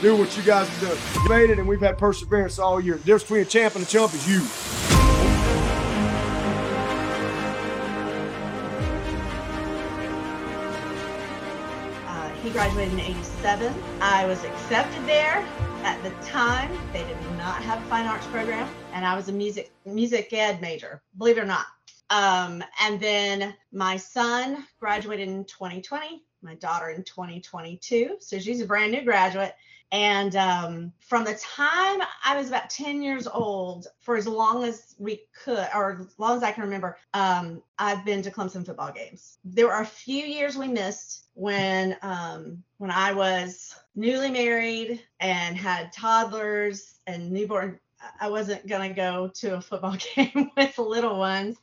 do 0.00 0.16
what 0.16 0.36
you 0.36 0.42
guys 0.42 0.68
have 0.68 0.88
done. 0.88 1.22
You 1.22 1.28
made 1.28 1.50
it, 1.50 1.58
and 1.58 1.66
we've 1.66 1.80
had 1.80 1.98
perseverance 1.98 2.58
all 2.58 2.80
year. 2.80 2.94
The 2.94 3.04
difference 3.04 3.22
between 3.24 3.42
a 3.42 3.44
champ 3.44 3.74
and 3.74 3.84
a 3.84 3.86
chump 3.86 4.14
is 4.14 4.28
you. 4.28 4.40
Uh, 12.06 12.30
he 12.42 12.50
graduated 12.50 12.94
in 12.94 13.00
87. 13.00 13.74
I 14.00 14.26
was 14.26 14.44
accepted 14.44 15.04
there. 15.06 15.44
At 15.84 16.02
the 16.02 16.10
time, 16.26 16.70
they 16.92 17.04
did 17.04 17.16
not 17.36 17.62
have 17.62 17.80
a 17.82 17.86
fine 17.88 18.06
arts 18.06 18.26
program, 18.26 18.68
and 18.92 19.06
I 19.06 19.14
was 19.16 19.28
a 19.28 19.32
music 19.32 19.70
music 19.86 20.32
ed 20.32 20.60
major, 20.60 21.00
believe 21.16 21.38
it 21.38 21.40
or 21.40 21.46
not. 21.46 21.66
Um, 22.10 22.64
and 22.82 22.98
then 23.00 23.54
my 23.72 23.96
son 23.96 24.66
graduated 24.80 25.28
in 25.28 25.44
2020, 25.44 26.22
my 26.42 26.54
daughter 26.56 26.90
in 26.90 27.04
2022. 27.04 28.16
So 28.20 28.38
she's 28.38 28.60
a 28.60 28.66
brand 28.66 28.92
new 28.92 29.02
graduate. 29.02 29.54
And 29.90 30.36
um, 30.36 30.92
from 31.00 31.24
the 31.24 31.34
time 31.34 32.00
I 32.22 32.36
was 32.36 32.48
about 32.48 32.68
10 32.68 33.00
years 33.00 33.26
old, 33.26 33.86
for 34.00 34.16
as 34.16 34.28
long 34.28 34.64
as 34.64 34.94
we 34.98 35.22
could, 35.44 35.66
or 35.74 35.98
as 36.00 36.18
long 36.18 36.36
as 36.36 36.42
I 36.42 36.52
can 36.52 36.62
remember, 36.62 36.98
um, 37.14 37.62
I've 37.78 38.04
been 38.04 38.20
to 38.22 38.30
Clemson 38.30 38.66
football 38.66 38.92
games. 38.92 39.38
There 39.44 39.66
were 39.66 39.80
a 39.80 39.86
few 39.86 40.24
years 40.24 40.56
we 40.56 40.68
missed 40.68 41.28
when 41.32 41.96
um, 42.02 42.62
when 42.76 42.90
I 42.90 43.12
was 43.12 43.74
newly 43.94 44.30
married 44.30 45.02
and 45.20 45.56
had 45.56 45.92
toddlers 45.92 46.96
and 47.06 47.30
newborn. 47.30 47.80
I 48.20 48.28
wasn't 48.28 48.66
gonna 48.66 48.92
go 48.92 49.30
to 49.36 49.56
a 49.56 49.60
football 49.60 49.96
game 50.14 50.50
with 50.54 50.76
little 50.78 51.18
ones. 51.18 51.56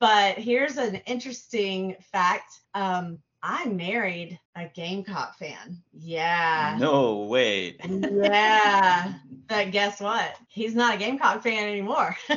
But 0.00 0.38
here's 0.38 0.76
an 0.76 0.96
interesting 1.06 1.96
fact. 2.10 2.60
Um, 2.74 3.18
I 3.42 3.66
married 3.66 4.38
a 4.54 4.66
Gamecock 4.66 5.38
fan. 5.38 5.82
Yeah. 5.92 6.76
No 6.78 7.24
way. 7.24 7.76
Yeah. 7.88 9.14
but 9.48 9.70
guess 9.70 10.00
what? 10.00 10.36
He's 10.48 10.74
not 10.74 10.96
a 10.96 10.98
Gamecock 10.98 11.42
fan 11.42 11.68
anymore. 11.68 12.16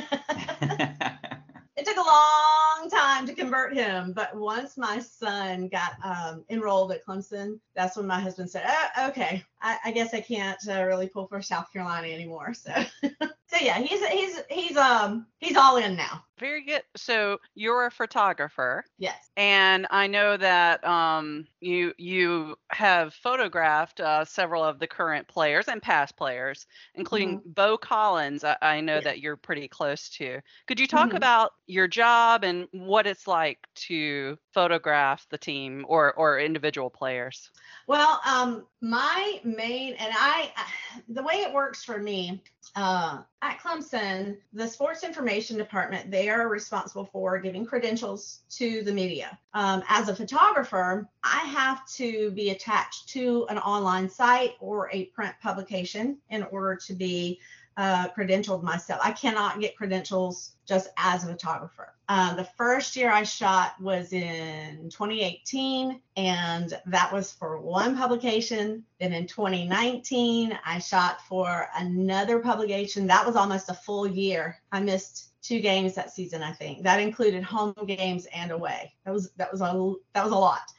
it 1.76 1.84
took 1.84 1.96
a 1.96 2.00
long 2.00 2.90
time 2.90 3.26
to 3.26 3.34
convert 3.34 3.74
him, 3.74 4.12
but 4.12 4.34
once 4.34 4.76
my 4.76 4.98
son 4.98 5.68
got 5.68 5.92
um, 6.02 6.44
enrolled 6.48 6.92
at 6.92 7.04
Clemson, 7.04 7.58
that's 7.74 7.96
when 7.96 8.06
my 8.06 8.20
husband 8.20 8.48
said, 8.48 8.64
oh, 8.66 9.08
"Okay, 9.08 9.44
I, 9.60 9.78
I, 9.84 9.90
guess 9.90 10.14
I 10.14 10.20
can't 10.20 10.58
uh, 10.68 10.84
really 10.84 11.08
pull 11.08 11.26
for 11.26 11.42
South 11.42 11.72
Carolina 11.72 12.08
anymore." 12.08 12.54
So, 12.54 12.72
so 13.02 13.56
yeah, 13.60 13.78
he's 13.78 14.04
he's 14.06 14.40
he's 14.48 14.76
um 14.76 15.26
he's 15.38 15.56
all 15.56 15.76
in 15.76 15.96
now. 15.96 16.24
Very 16.38 16.64
good. 16.64 16.82
So 16.96 17.38
you're 17.54 17.86
a 17.86 17.90
photographer. 17.90 18.84
Yes. 18.98 19.30
And 19.36 19.86
I 19.90 20.08
know 20.08 20.36
that 20.36 20.84
um, 20.84 21.46
you 21.60 21.92
you 21.96 22.56
have 22.70 23.14
photographed 23.14 24.00
uh, 24.00 24.24
several 24.24 24.64
of 24.64 24.80
the 24.80 24.86
current 24.86 25.28
players 25.28 25.68
and 25.68 25.80
past 25.80 26.16
players, 26.16 26.66
including 26.96 27.38
mm-hmm. 27.38 27.50
Beaux 27.50 27.78
Collins. 27.78 28.42
I, 28.42 28.56
I 28.60 28.80
know 28.80 28.96
yes. 28.96 29.04
that 29.04 29.20
you're 29.20 29.36
pretty 29.36 29.68
close 29.68 30.08
to. 30.10 30.40
Could 30.66 30.80
you 30.80 30.88
talk 30.88 31.08
mm-hmm. 31.08 31.18
about 31.18 31.52
your 31.66 31.86
job 31.86 32.42
and 32.42 32.66
what 32.72 33.06
it's 33.06 33.28
like 33.28 33.58
to 33.74 34.36
photograph 34.52 35.26
the 35.30 35.38
team 35.38 35.86
or 35.88 36.14
or 36.14 36.40
individual 36.40 36.90
players? 36.90 37.50
Well, 37.86 38.20
um, 38.26 38.66
my 38.80 39.40
main 39.44 39.94
and 39.94 40.12
I, 40.16 40.50
the 41.08 41.22
way 41.22 41.34
it 41.34 41.52
works 41.52 41.84
for 41.84 41.98
me 41.98 42.42
uh, 42.74 43.22
at 43.44 43.60
Clemson, 43.60 44.38
the 44.54 44.66
sports 44.66 45.04
information 45.04 45.58
department, 45.58 46.10
they 46.10 46.30
are 46.30 46.48
responsible 46.48 47.04
for 47.04 47.38
giving 47.38 47.66
credentials 47.66 48.40
to 48.48 48.82
the 48.82 48.92
media. 48.92 49.38
Um, 49.52 49.82
as 49.86 50.08
a 50.08 50.16
photographer, 50.16 51.06
I 51.22 51.40
have 51.40 51.86
to 51.96 52.30
be 52.30 52.50
attached 52.50 53.10
to 53.10 53.46
an 53.50 53.58
online 53.58 54.08
site 54.08 54.52
or 54.60 54.88
a 54.92 55.04
print 55.06 55.34
publication 55.42 56.16
in 56.30 56.44
order 56.44 56.74
to 56.86 56.94
be 56.94 57.38
uh, 57.76 58.08
credentialed 58.16 58.62
myself. 58.62 59.00
I 59.02 59.12
cannot 59.12 59.60
get 59.60 59.76
credentials 59.76 60.52
just 60.66 60.90
as 60.96 61.24
a 61.24 61.28
photographer. 61.28 61.94
Uh, 62.08 62.34
the 62.34 62.44
first 62.56 62.96
year 62.96 63.10
I 63.10 63.22
shot 63.22 63.80
was 63.80 64.12
in 64.12 64.90
2018, 64.90 66.00
and 66.16 66.78
that 66.86 67.12
was 67.12 67.32
for 67.32 67.60
one 67.60 67.96
publication. 67.96 68.84
Then 69.00 69.12
in 69.12 69.26
2019, 69.26 70.58
I 70.64 70.78
shot 70.78 71.22
for 71.22 71.66
another 71.76 72.40
publication. 72.40 73.06
That 73.06 73.26
was 73.26 73.36
almost 73.36 73.70
a 73.70 73.74
full 73.74 74.06
year. 74.06 74.60
I 74.70 74.80
missed 74.80 75.30
two 75.42 75.60
games 75.60 75.94
that 75.94 76.12
season, 76.12 76.42
I 76.42 76.52
think. 76.52 76.82
That 76.82 77.00
included 77.00 77.42
home 77.42 77.74
games 77.86 78.26
and 78.34 78.50
away. 78.50 78.92
That 79.04 79.12
was 79.12 79.30
that 79.32 79.50
was 79.50 79.60
a 79.60 79.94
that 80.14 80.24
was 80.24 80.32
a 80.32 80.36
lot. 80.36 80.72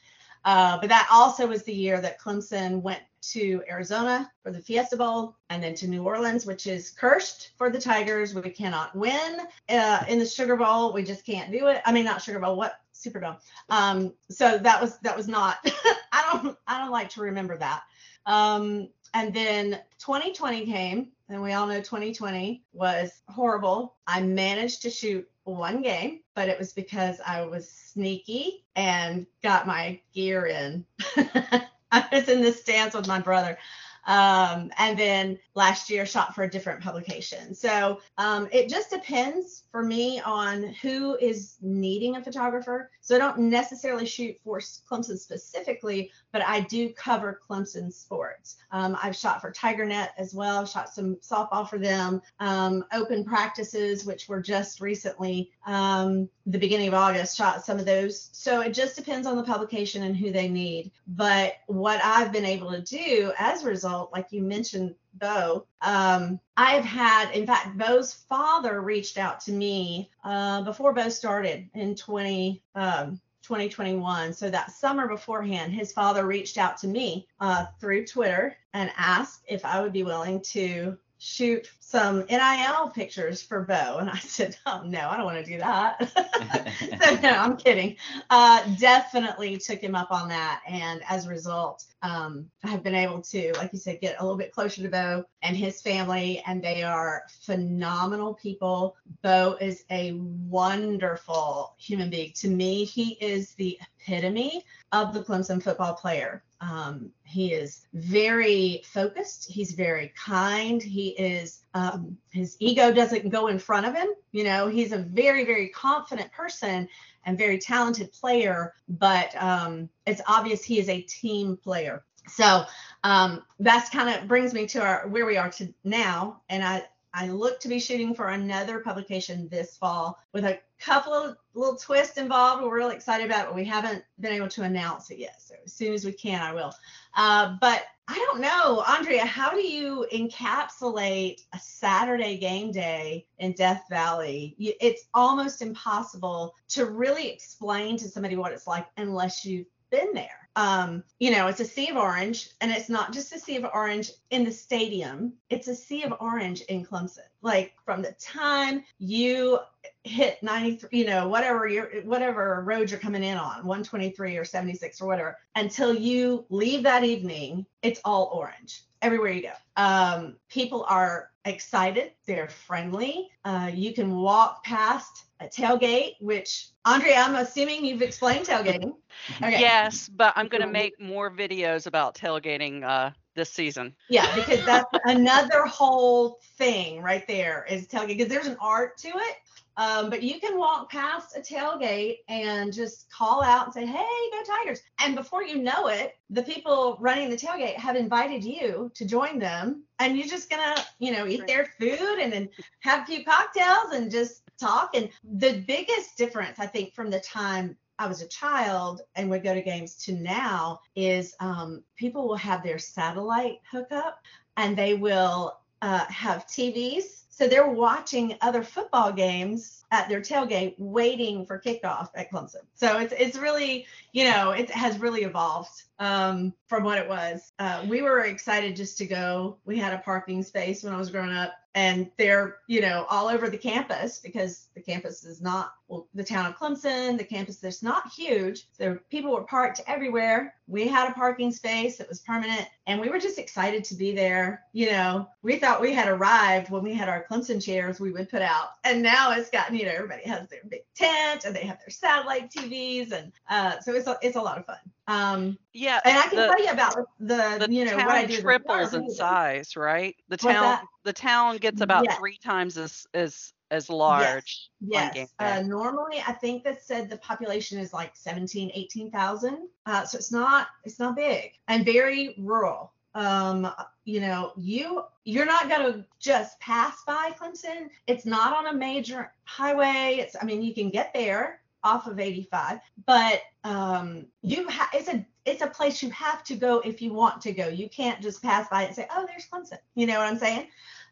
Uh, 0.43 0.77
but 0.79 0.89
that 0.89 1.07
also 1.11 1.47
was 1.47 1.63
the 1.63 1.73
year 1.73 1.99
that 1.99 2.21
Clemson 2.21 2.81
went 2.81 3.01
to 3.31 3.63
Arizona 3.69 4.31
for 4.43 4.51
the 4.51 4.61
Fiesta 4.61 4.97
Bowl 4.97 5.35
and 5.49 5.63
then 5.63 5.75
to 5.75 5.87
New 5.87 6.03
Orleans, 6.03 6.45
which 6.45 6.67
is 6.67 6.91
cursed 6.91 7.51
for 7.57 7.69
the 7.69 7.79
Tigers. 7.79 8.33
We 8.33 8.49
cannot 8.49 8.95
win 8.95 9.39
uh, 9.69 10.03
in 10.07 10.19
the 10.19 10.25
Sugar 10.25 10.55
Bowl. 10.55 10.93
We 10.93 11.03
just 11.03 11.25
can't 11.25 11.51
do 11.51 11.67
it. 11.67 11.81
I 11.85 11.91
mean, 11.91 12.05
not 12.05 12.21
Sugar 12.21 12.39
Bowl. 12.39 12.55
What 12.55 12.79
Super 12.91 13.19
Bowl? 13.19 13.35
Um, 13.69 14.13
so 14.29 14.57
that 14.57 14.81
was 14.81 14.97
that 14.99 15.15
was 15.15 15.27
not. 15.27 15.57
I 16.11 16.29
don't 16.31 16.57
I 16.67 16.79
don't 16.79 16.91
like 16.91 17.09
to 17.09 17.21
remember 17.21 17.57
that. 17.57 17.83
Um, 18.25 18.89
and 19.13 19.33
then 19.33 19.79
2020 19.99 20.65
came, 20.65 21.07
and 21.29 21.41
we 21.41 21.53
all 21.53 21.67
know 21.67 21.79
2020 21.79 22.63
was 22.73 23.21
horrible. 23.29 23.95
I 24.07 24.21
managed 24.21 24.81
to 24.81 24.89
shoot 24.89 25.27
one 25.45 25.81
game, 25.81 26.21
but 26.33 26.49
it 26.49 26.59
was 26.59 26.73
because 26.73 27.19
I 27.25 27.45
was 27.45 27.69
sneaky 27.69 28.65
and 28.75 29.25
got 29.41 29.67
my 29.67 29.99
gear 30.13 30.47
in. 30.47 30.85
I 31.91 32.07
was 32.11 32.29
in 32.29 32.43
the 32.43 32.53
stands 32.53 32.95
with 32.95 33.07
my 33.07 33.19
brother. 33.19 33.57
Um, 34.05 34.71
and 34.77 34.97
then 34.97 35.39
last 35.55 35.89
year 35.89 36.05
shot 36.05 36.35
for 36.35 36.43
a 36.43 36.49
different 36.49 36.81
publication. 36.81 37.55
So 37.55 38.01
um, 38.17 38.47
it 38.51 38.69
just 38.69 38.89
depends 38.91 39.63
for 39.71 39.81
me 39.81 40.21
on 40.21 40.73
who 40.81 41.17
is 41.17 41.55
needing 41.61 42.15
a 42.15 42.23
photographer. 42.23 42.91
So 43.01 43.15
I 43.15 43.19
don't 43.19 43.39
necessarily 43.39 44.05
shoot 44.05 44.37
for 44.43 44.59
Clemson 44.59 45.17
specifically, 45.17 46.11
but 46.31 46.41
I 46.41 46.61
do 46.61 46.89
cover 46.89 47.39
Clemson 47.49 47.91
sports. 47.91 48.57
Um, 48.71 48.97
I've 49.01 49.15
shot 49.15 49.41
for 49.41 49.51
TigerNet 49.51 50.09
as 50.17 50.33
well, 50.33 50.65
shot 50.65 50.93
some 50.93 51.15
softball 51.17 51.69
for 51.69 51.79
them, 51.79 52.21
um, 52.39 52.85
open 52.93 53.23
practices, 53.23 54.05
which 54.05 54.27
were 54.27 54.41
just 54.41 54.81
recently, 54.81 55.51
um, 55.65 56.29
the 56.45 56.59
beginning 56.59 56.89
of 56.89 56.93
August, 56.93 57.37
shot 57.37 57.65
some 57.65 57.79
of 57.79 57.85
those. 57.85 58.29
So 58.33 58.61
it 58.61 58.73
just 58.73 58.95
depends 58.95 59.25
on 59.25 59.35
the 59.35 59.43
publication 59.43 60.03
and 60.03 60.15
who 60.15 60.31
they 60.31 60.47
need. 60.47 60.91
But 61.07 61.53
what 61.67 61.99
I've 62.03 62.31
been 62.31 62.45
able 62.45 62.71
to 62.71 62.81
do 62.81 63.31
as 63.39 63.63
a 63.63 63.67
result, 63.67 63.94
like 64.13 64.31
you 64.31 64.41
mentioned, 64.41 64.95
Beaux. 65.13 65.65
um, 65.81 66.39
I've 66.57 66.83
had, 66.83 67.31
in 67.31 67.45
fact, 67.45 67.77
Beaux's 67.77 68.13
father 68.13 68.81
reached 68.81 69.17
out 69.17 69.39
to 69.41 69.51
me 69.51 70.09
uh, 70.23 70.61
before 70.63 70.93
Beaux 70.93 71.09
started 71.09 71.69
in 71.73 71.95
20, 71.95 72.61
um, 72.75 73.19
2021. 73.43 74.33
So 74.33 74.49
that 74.49 74.71
summer 74.71 75.07
beforehand, 75.07 75.73
his 75.73 75.91
father 75.91 76.25
reached 76.25 76.57
out 76.57 76.77
to 76.79 76.87
me 76.87 77.27
uh, 77.39 77.65
through 77.79 78.07
Twitter 78.07 78.57
and 78.73 78.91
asked 78.97 79.43
if 79.47 79.63
I 79.63 79.81
would 79.81 79.93
be 79.93 80.03
willing 80.03 80.41
to 80.41 80.97
shoot 81.17 81.67
some 81.87 82.25
NIL 82.31 82.89
pictures 82.95 83.43
for 83.43 83.61
Beaux. 83.61 83.97
And 83.99 84.09
I 84.09 84.17
said, 84.17 84.57
oh, 84.65 84.81
no, 84.83 85.07
I 85.07 85.17
don't 85.17 85.25
want 85.25 85.45
to 85.45 85.51
do 85.51 85.59
that. 85.59 86.09
so, 87.03 87.15
no, 87.21 87.29
I'm 87.29 87.57
kidding. 87.57 87.95
Uh, 88.31 88.63
definitely 88.79 89.57
took 89.57 89.79
him 89.79 89.93
up 89.93 90.11
on 90.11 90.27
that. 90.29 90.61
And 90.67 91.03
as 91.07 91.27
a 91.27 91.29
result, 91.29 91.85
um, 92.01 92.49
I've 92.63 92.81
been 92.81 92.95
able 92.95 93.21
to, 93.21 93.53
like 93.57 93.71
you 93.71 93.77
said, 93.77 94.01
get 94.01 94.19
a 94.19 94.23
little 94.23 94.37
bit 94.37 94.51
closer 94.51 94.81
to 94.81 94.89
Beaux 94.89 95.25
and 95.43 95.55
his 95.55 95.79
family. 95.79 96.41
And 96.47 96.59
they 96.59 96.81
are 96.81 97.23
phenomenal 97.43 98.33
people. 98.33 98.95
Beaux 99.21 99.55
is 99.61 99.83
a 99.91 100.13
wonderful 100.13 101.75
human 101.77 102.09
being. 102.09 102.31
To 102.37 102.47
me, 102.47 102.83
he 102.83 103.11
is 103.21 103.53
the 103.53 103.79
epitome 103.99 104.63
of 104.91 105.13
the 105.13 105.21
Clemson 105.21 105.61
football 105.61 105.93
player. 105.93 106.43
Um, 106.61 107.11
he 107.23 107.53
is 107.53 107.85
very 107.93 108.81
focused. 108.85 109.51
He's 109.51 109.71
very 109.71 110.13
kind. 110.15 110.81
He 110.81 111.09
is, 111.09 111.61
um, 111.75 112.17
his 112.31 112.55
ego 112.59 112.91
doesn't 112.91 113.29
go 113.29 113.47
in 113.47 113.59
front 113.59 113.85
of 113.85 113.93
him. 113.93 114.07
You 114.31 114.45
know, 114.45 114.67
he's 114.69 114.93
a 114.93 114.97
very, 114.97 115.43
very 115.43 115.67
confident 115.67 116.31
person 116.31 116.87
and 117.25 117.37
very 117.37 117.59
talented 117.59 118.13
player, 118.13 118.73
but 118.87 119.35
um, 119.35 119.89
it's 120.07 120.21
obvious 120.25 120.63
he 120.63 120.79
is 120.79 120.87
a 120.87 121.01
team 121.01 121.57
player. 121.57 122.05
So 122.27 122.63
um, 123.03 123.43
that's 123.59 123.89
kind 123.89 124.09
of 124.09 124.27
brings 124.27 124.53
me 124.53 124.65
to 124.67 124.81
our 124.81 125.07
where 125.09 125.25
we 125.25 125.37
are 125.37 125.51
to 125.51 125.71
now, 125.83 126.41
and 126.49 126.63
I 126.63 126.85
I 127.13 127.27
look 127.27 127.59
to 127.59 127.67
be 127.67 127.79
shooting 127.79 128.15
for 128.15 128.29
another 128.29 128.79
publication 128.79 129.47
this 129.49 129.77
fall 129.77 130.19
with 130.33 130.43
a 130.45 130.59
couple 130.79 131.13
of 131.13 131.37
little 131.53 131.77
twists 131.77 132.17
involved. 132.17 132.63
We're 132.63 132.75
really 132.75 132.95
excited 132.95 133.25
about 133.25 133.41
it, 133.41 133.47
but 133.47 133.55
we 133.55 133.65
haven't 133.65 134.03
been 134.19 134.33
able 134.33 134.49
to 134.49 134.63
announce 134.63 135.11
it 135.11 135.19
yet. 135.19 135.41
So 135.41 135.55
as 135.63 135.73
soon 135.73 135.93
as 135.93 136.03
we 136.03 136.13
can, 136.13 136.41
I 136.41 136.53
will. 136.53 136.73
Uh, 137.15 137.55
but 137.61 137.83
I 138.07 138.13
don't 138.13 138.41
know, 138.41 138.83
Andrea, 138.87 139.25
how 139.25 139.51
do 139.51 139.61
you 139.61 140.05
encapsulate 140.13 141.41
a 141.53 141.59
Saturday 141.59 142.37
game 142.37 142.71
day 142.71 143.25
in 143.39 143.53
Death 143.53 143.85
Valley? 143.89 144.55
It's 144.59 145.07
almost 145.13 145.63
impossible 145.63 146.53
to 146.69 146.85
really 146.85 147.29
explain 147.31 147.97
to 147.97 148.07
somebody 148.07 148.35
what 148.35 148.51
it's 148.51 148.67
like 148.67 148.85
unless 148.97 149.43
you've 149.43 149.65
been 149.89 150.13
there 150.13 150.44
um, 150.55 151.03
you 151.19 151.31
know, 151.31 151.47
it's 151.47 151.59
a 151.59 151.65
sea 151.65 151.89
of 151.89 151.97
orange, 151.97 152.49
and 152.61 152.71
it's 152.71 152.89
not 152.89 153.11
just 153.11 153.33
a 153.33 153.39
sea 153.39 153.57
of 153.57 153.65
orange 153.73 154.11
in 154.29 154.43
the 154.43 154.51
stadium, 154.51 155.33
it's 155.49 155.67
a 155.67 155.75
sea 155.75 156.03
of 156.03 156.13
orange 156.19 156.61
in 156.61 156.85
Clemson. 156.85 157.27
Like 157.41 157.73
from 157.83 158.01
the 158.01 158.13
time 158.13 158.83
you 158.97 159.59
hit 160.03 160.41
93, 160.41 160.89
you 160.91 161.05
know, 161.05 161.27
whatever 161.27 161.67
you're, 161.67 162.01
whatever 162.03 162.63
road 162.65 162.89
you're 162.89 162.99
coming 162.99 163.23
in 163.23 163.37
on, 163.37 163.65
123 163.65 164.37
or 164.37 164.45
76 164.45 165.01
or 165.01 165.07
whatever, 165.07 165.37
until 165.55 165.93
you 165.93 166.45
leave 166.49 166.83
that 166.83 167.03
evening, 167.03 167.65
it's 167.81 167.99
all 168.05 168.31
orange 168.33 168.83
everywhere 169.01 169.31
you 169.31 169.43
go. 169.43 169.51
Um, 169.77 170.37
people 170.49 170.85
are 170.89 171.31
excited, 171.45 172.11
they're 172.25 172.49
friendly. 172.49 173.29
Uh, 173.43 173.69
you 173.73 173.93
can 173.93 174.15
walk 174.15 174.63
past 174.63 175.25
a 175.39 175.45
tailgate, 175.45 176.15
which 176.19 176.69
Andrea, 176.85 177.19
I'm 177.19 177.35
assuming 177.35 177.85
you've 177.85 178.01
explained 178.01 178.45
tailgating. 178.45 178.93
Okay. 179.41 179.61
Yes, 179.61 180.09
but 180.09 180.33
I'm 180.45 180.49
going 180.59 180.61
to 180.61 180.71
make 180.71 181.01
more 181.01 181.31
videos 181.31 181.87
about 181.87 182.13
tailgating 182.13 182.83
uh, 182.83 183.09
this 183.33 183.49
season. 183.49 183.95
Yeah, 184.09 184.33
because 184.35 184.63
that's 184.63 184.85
another 185.05 185.65
whole 185.65 186.39
thing 186.57 187.01
right 187.01 187.27
there 187.27 187.65
is 187.67 187.87
tailgating 187.87 188.07
because 188.09 188.27
there's 188.27 188.45
an 188.45 188.57
art 188.61 188.97
to 188.99 189.07
it. 189.07 189.35
Um, 189.77 190.09
but 190.09 190.23
you 190.23 190.39
can 190.39 190.57
walk 190.57 190.89
past 190.89 191.35
a 191.35 191.41
tailgate 191.41 192.19
and 192.29 192.71
just 192.71 193.11
call 193.11 193.43
out 193.43 193.65
and 193.65 193.73
say, 193.73 193.85
"Hey, 193.85 194.29
go 194.31 194.41
Tigers!" 194.45 194.79
And 195.01 195.15
before 195.15 195.43
you 195.43 195.57
know 195.57 195.87
it, 195.87 196.15
the 196.29 196.43
people 196.43 196.97
running 197.01 197.29
the 197.29 197.35
tailgate 197.35 197.75
have 197.75 197.97
invited 197.97 198.41
you 198.41 198.89
to 198.95 199.05
join 199.05 199.37
them, 199.37 199.83
and 199.99 200.15
you're 200.15 200.27
just 200.27 200.49
gonna, 200.49 200.75
you 200.99 201.11
know, 201.11 201.27
eat 201.27 201.45
their 201.45 201.65
food 201.77 202.19
and 202.21 202.31
then 202.31 202.47
have 202.81 203.03
a 203.03 203.05
few 203.05 203.25
cocktails 203.25 203.91
and 203.91 204.09
just 204.09 204.43
talk. 204.57 204.91
And 204.95 205.09
the 205.25 205.61
biggest 205.67 206.17
difference, 206.17 206.57
I 206.57 206.67
think, 206.67 206.93
from 206.93 207.09
the 207.09 207.19
time 207.19 207.75
I 207.97 208.07
was 208.07 208.21
a 208.21 208.27
child 208.27 209.01
and 209.15 209.29
would 209.29 209.43
go 209.43 209.53
to 209.53 209.61
games 209.61 209.95
to 210.05 210.13
now 210.13 210.81
is 210.95 211.35
um, 211.39 211.83
people 211.95 212.27
will 212.27 212.35
have 212.37 212.63
their 212.63 212.79
satellite 212.79 213.61
hookup 213.69 214.21
and 214.57 214.77
they 214.77 214.93
will 214.93 215.57
uh, 215.81 216.05
have 216.05 216.47
TVs 216.47 217.25
so 217.35 217.49
they're 217.49 217.67
watching 217.67 218.37
other 218.39 218.63
football 218.63 219.11
games 219.11 219.83
at 219.91 220.07
their 220.07 220.21
tailgate, 220.21 220.75
waiting 220.77 221.45
for 221.45 221.59
kickoff 221.59 222.07
at 222.15 222.31
Clemson. 222.31 222.63
So 222.75 222.97
it's 222.97 223.13
it's 223.17 223.35
really, 223.35 223.87
you 224.13 224.23
know, 224.23 224.51
it 224.51 224.69
has 224.69 224.99
really 224.99 225.23
evolved 225.23 225.83
um, 225.99 226.53
from 226.67 226.83
what 226.83 226.97
it 226.97 227.07
was. 227.07 227.51
Uh, 227.59 227.85
we 227.87 228.01
were 228.01 228.21
excited 228.21 228.75
just 228.75 228.97
to 228.97 229.05
go. 229.05 229.57
We 229.65 229.77
had 229.77 229.93
a 229.93 229.99
parking 229.99 230.43
space 230.43 230.83
when 230.83 230.93
I 230.93 230.97
was 230.97 231.09
growing 231.09 231.31
up 231.31 231.53
and 231.75 232.09
they're 232.17 232.59
you 232.67 232.81
know 232.81 233.05
all 233.09 233.27
over 233.27 233.49
the 233.49 233.57
campus 233.57 234.19
because 234.19 234.69
the 234.75 234.81
campus 234.81 235.25
is 235.25 235.41
not 235.41 235.73
well 235.89 236.07
the 236.15 236.23
town 236.23 236.45
of 236.45 236.57
clemson 236.57 237.17
the 237.17 237.23
campus 237.23 237.63
is 237.63 237.83
not 237.83 238.11
huge 238.11 238.67
so 238.71 238.97
people 239.11 239.31
were 239.31 239.43
parked 239.43 239.81
everywhere 239.85 240.55
we 240.67 240.87
had 240.87 241.09
a 241.09 241.13
parking 241.13 241.51
space 241.51 241.97
that 241.97 242.07
was 242.07 242.21
permanent 242.21 242.65
and 242.87 242.99
we 242.99 243.09
were 243.09 243.19
just 243.19 243.37
excited 243.37 243.83
to 243.83 243.93
be 243.93 244.15
there 244.15 244.63
you 244.71 244.89
know 244.89 245.27
we 245.43 245.57
thought 245.57 245.81
we 245.81 245.93
had 245.93 246.07
arrived 246.07 246.71
when 246.71 246.81
we 246.81 246.93
had 246.93 247.09
our 247.09 247.25
clemson 247.29 247.63
chairs 247.63 247.99
we 247.99 248.11
would 248.11 248.29
put 248.29 248.41
out 248.41 248.69
and 248.85 249.03
now 249.03 249.31
it's 249.33 249.49
gotten 249.49 249.75
you 249.75 249.85
know 249.85 249.91
everybody 249.91 250.23
has 250.23 250.47
their 250.47 250.61
big 250.69 250.81
tent 250.95 251.43
and 251.43 251.53
they 251.53 251.65
have 251.65 251.79
their 251.79 251.89
satellite 251.89 252.49
tvs 252.49 253.11
and 253.11 253.33
uh, 253.49 253.79
so 253.81 253.93
it's 253.93 254.07
a, 254.07 254.17
it's 254.21 254.37
a 254.37 254.41
lot 254.41 254.57
of 254.57 254.65
fun 254.65 254.77
um, 255.07 255.57
yeah, 255.73 255.99
and 256.03 256.17
I 256.17 256.27
can 256.27 256.35
the, 256.37 256.47
tell 256.47 256.63
you 256.63 256.71
about 256.71 256.95
the, 257.19 257.65
the 257.65 257.71
you 257.71 257.85
know 257.85 257.95
what 257.97 258.09
I 258.09 258.25
do. 258.25 258.41
Triples 258.41 258.93
in 258.93 259.09
size, 259.09 259.75
right? 259.75 260.15
The 260.29 260.37
town 260.37 260.79
the 261.03 261.13
town 261.13 261.57
gets 261.57 261.81
about 261.81 262.05
yes. 262.05 262.17
three 262.17 262.37
times 262.37 262.77
as 262.77 263.05
as 263.13 263.53
as 263.71 263.89
large. 263.89 264.69
Yes. 264.79 265.13
yes. 265.15 265.33
Uh, 265.39 265.61
normally, 265.61 266.23
I 266.25 266.31
think 266.33 266.63
that 266.63 266.81
said 266.83 267.09
the 267.09 267.17
population 267.17 267.79
is 267.79 267.93
like 267.93 268.15
17, 268.15 268.71
18,000. 268.73 269.67
Uh, 269.85 270.05
so 270.05 270.17
it's 270.17 270.31
not 270.31 270.67
it's 270.83 270.99
not 270.99 271.15
big 271.15 271.51
and 271.67 271.85
very 271.85 272.35
rural. 272.39 272.91
Um, 273.13 273.71
you 274.05 274.21
know, 274.21 274.53
you 274.57 275.03
you're 275.23 275.45
not 275.45 275.69
going 275.69 275.93
to 275.93 276.05
just 276.19 276.59
pass 276.59 277.03
by 277.05 277.31
Clemson. 277.39 277.89
It's 278.07 278.25
not 278.25 278.55
on 278.55 278.73
a 278.73 278.77
major 278.77 279.31
highway. 279.43 280.17
It's 280.19 280.35
I 280.39 280.45
mean, 280.45 280.63
you 280.63 280.73
can 280.73 280.89
get 280.89 281.13
there 281.13 281.61
off 281.85 282.07
of 282.07 282.19
85 282.19 282.79
but 283.05 283.41
um 283.63 284.25
you 284.41 284.67
ha- 284.69 284.89
it's 284.93 285.07
a 285.07 285.25
it's 285.45 285.61
a 285.61 285.67
place 285.67 286.01
you 286.01 286.09
have 286.09 286.43
to 286.45 286.55
go 286.55 286.79
if 286.79 287.01
you 287.01 287.13
want 287.13 287.39
to 287.41 287.53
go. 287.53 287.67
You 287.67 287.87
can't 287.87 288.19
just 288.21 288.41
pass 288.41 288.67
by 288.67 288.83
and 288.83 288.95
say 288.95 289.07
oh 289.15 289.27
there's 289.27 289.47
clemson. 289.47 289.77
You 289.93 290.07
know 290.07 290.17
what 290.17 290.27
i'm 290.27 290.39
saying? 290.39 290.67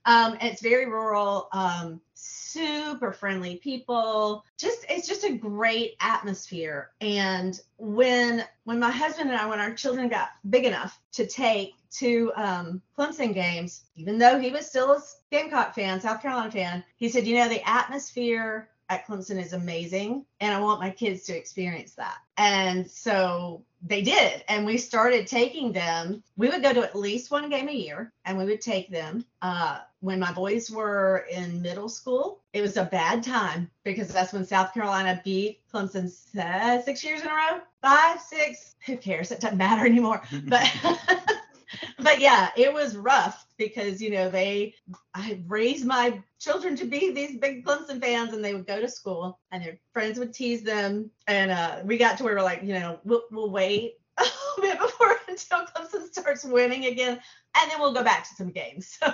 Um 0.05 0.37
it's 0.41 0.61
very 0.61 0.87
rural 0.87 1.49
um 1.53 2.01
super 2.15 3.11
friendly 3.11 3.57
people. 3.57 4.43
Just 4.57 4.85
it's 4.89 5.07
just 5.07 5.23
a 5.23 5.33
great 5.33 5.93
atmosphere. 6.01 6.91
And 6.99 7.59
when 7.77 8.43
when 8.63 8.79
my 8.79 8.91
husband 8.91 9.29
and 9.29 9.39
i 9.39 9.47
when 9.47 9.59
our 9.59 9.73
children 9.73 10.09
got 10.09 10.29
big 10.49 10.65
enough 10.65 10.99
to 11.13 11.27
take 11.27 11.73
to 11.93 12.31
um, 12.35 12.81
Clemson 12.97 13.33
games, 13.33 13.83
even 13.95 14.17
though 14.17 14.39
he 14.39 14.51
was 14.51 14.67
still 14.67 14.93
a 14.93 15.01
Gamecock 15.31 15.75
fan, 15.75 16.01
South 16.01 16.21
Carolina 16.21 16.51
fan, 16.51 16.83
he 16.97 17.07
said, 17.07 17.27
you 17.27 17.35
know, 17.35 17.47
the 17.47 17.67
atmosphere 17.69 18.69
at 18.93 19.07
Clemson 19.07 19.41
is 19.41 19.53
amazing 19.53 20.25
and 20.39 20.53
I 20.53 20.59
want 20.59 20.79
my 20.79 20.91
kids 20.91 21.23
to 21.23 21.37
experience 21.37 21.95
that. 21.95 22.17
And 22.37 22.89
so 22.89 23.63
they 23.81 24.01
did. 24.01 24.43
And 24.47 24.65
we 24.65 24.77
started 24.77 25.27
taking 25.27 25.71
them. 25.71 26.23
We 26.37 26.49
would 26.49 26.61
go 26.61 26.73
to 26.73 26.83
at 26.83 26.95
least 26.95 27.31
one 27.31 27.49
game 27.49 27.67
a 27.67 27.73
year 27.73 28.11
and 28.25 28.37
we 28.37 28.45
would 28.45 28.61
take 28.61 28.89
them. 28.89 29.25
Uh, 29.41 29.79
when 30.01 30.19
my 30.19 30.31
boys 30.31 30.69
were 30.69 31.25
in 31.31 31.61
middle 31.61 31.89
school, 31.89 32.41
it 32.53 32.61
was 32.61 32.77
a 32.77 32.85
bad 32.85 33.23
time 33.23 33.69
because 33.83 34.09
that's 34.09 34.31
when 34.31 34.45
South 34.45 34.73
Carolina 34.73 35.19
beat 35.23 35.61
Clemson 35.73 36.09
six 36.83 37.03
years 37.03 37.21
in 37.21 37.27
a 37.27 37.33
row, 37.33 37.59
five, 37.81 38.21
six, 38.21 38.75
who 38.85 38.95
cares? 38.97 39.31
It 39.31 39.39
doesn't 39.39 39.57
matter 39.57 39.85
anymore. 39.85 40.21
But 40.45 40.69
but 42.00 42.20
yeah, 42.20 42.50
it 42.56 42.74
was 42.74 42.96
rough 42.96 43.46
because 43.58 44.01
you 44.01 44.12
know 44.12 44.30
they 44.30 44.75
I 45.13 45.39
raised 45.48 45.86
my 45.86 46.22
children 46.39 46.75
to 46.77 46.86
be 46.86 47.12
these 47.12 47.38
big 47.38 47.65
Clemson 47.65 48.01
fans, 48.01 48.34
and 48.34 48.44
they 48.44 48.53
would 48.53 48.68
go 48.68 48.80
to 48.80 48.89
school, 48.89 49.39
and 49.51 49.63
their 49.63 49.80
friends 49.94 50.20
would 50.20 50.34
tease 50.34 50.63
them, 50.63 51.12
and 51.27 51.51
uh, 51.51 51.82
we 51.84 51.98
got 51.98 52.18
to 52.18 52.24
where 52.24 52.36
we're 52.36 52.44
like, 52.44 52.63
you 52.63 52.74
know, 52.74 53.00
we'll, 53.03 53.24
we'll 53.32 53.51
wait 53.51 53.96
a 54.18 54.62
bit 54.62 54.80
before 54.80 55.18
until 55.27 55.65
Clemson 55.65 56.12
starts 56.12 56.44
winning 56.44 56.86
again, 56.86 57.20
and 57.56 57.72
then 57.72 57.80
we'll 57.80 57.94
go 57.94 58.03
back 58.03 58.27
to 58.30 58.36
some 58.36 58.51
games. 58.51 58.98
So, 59.00 59.13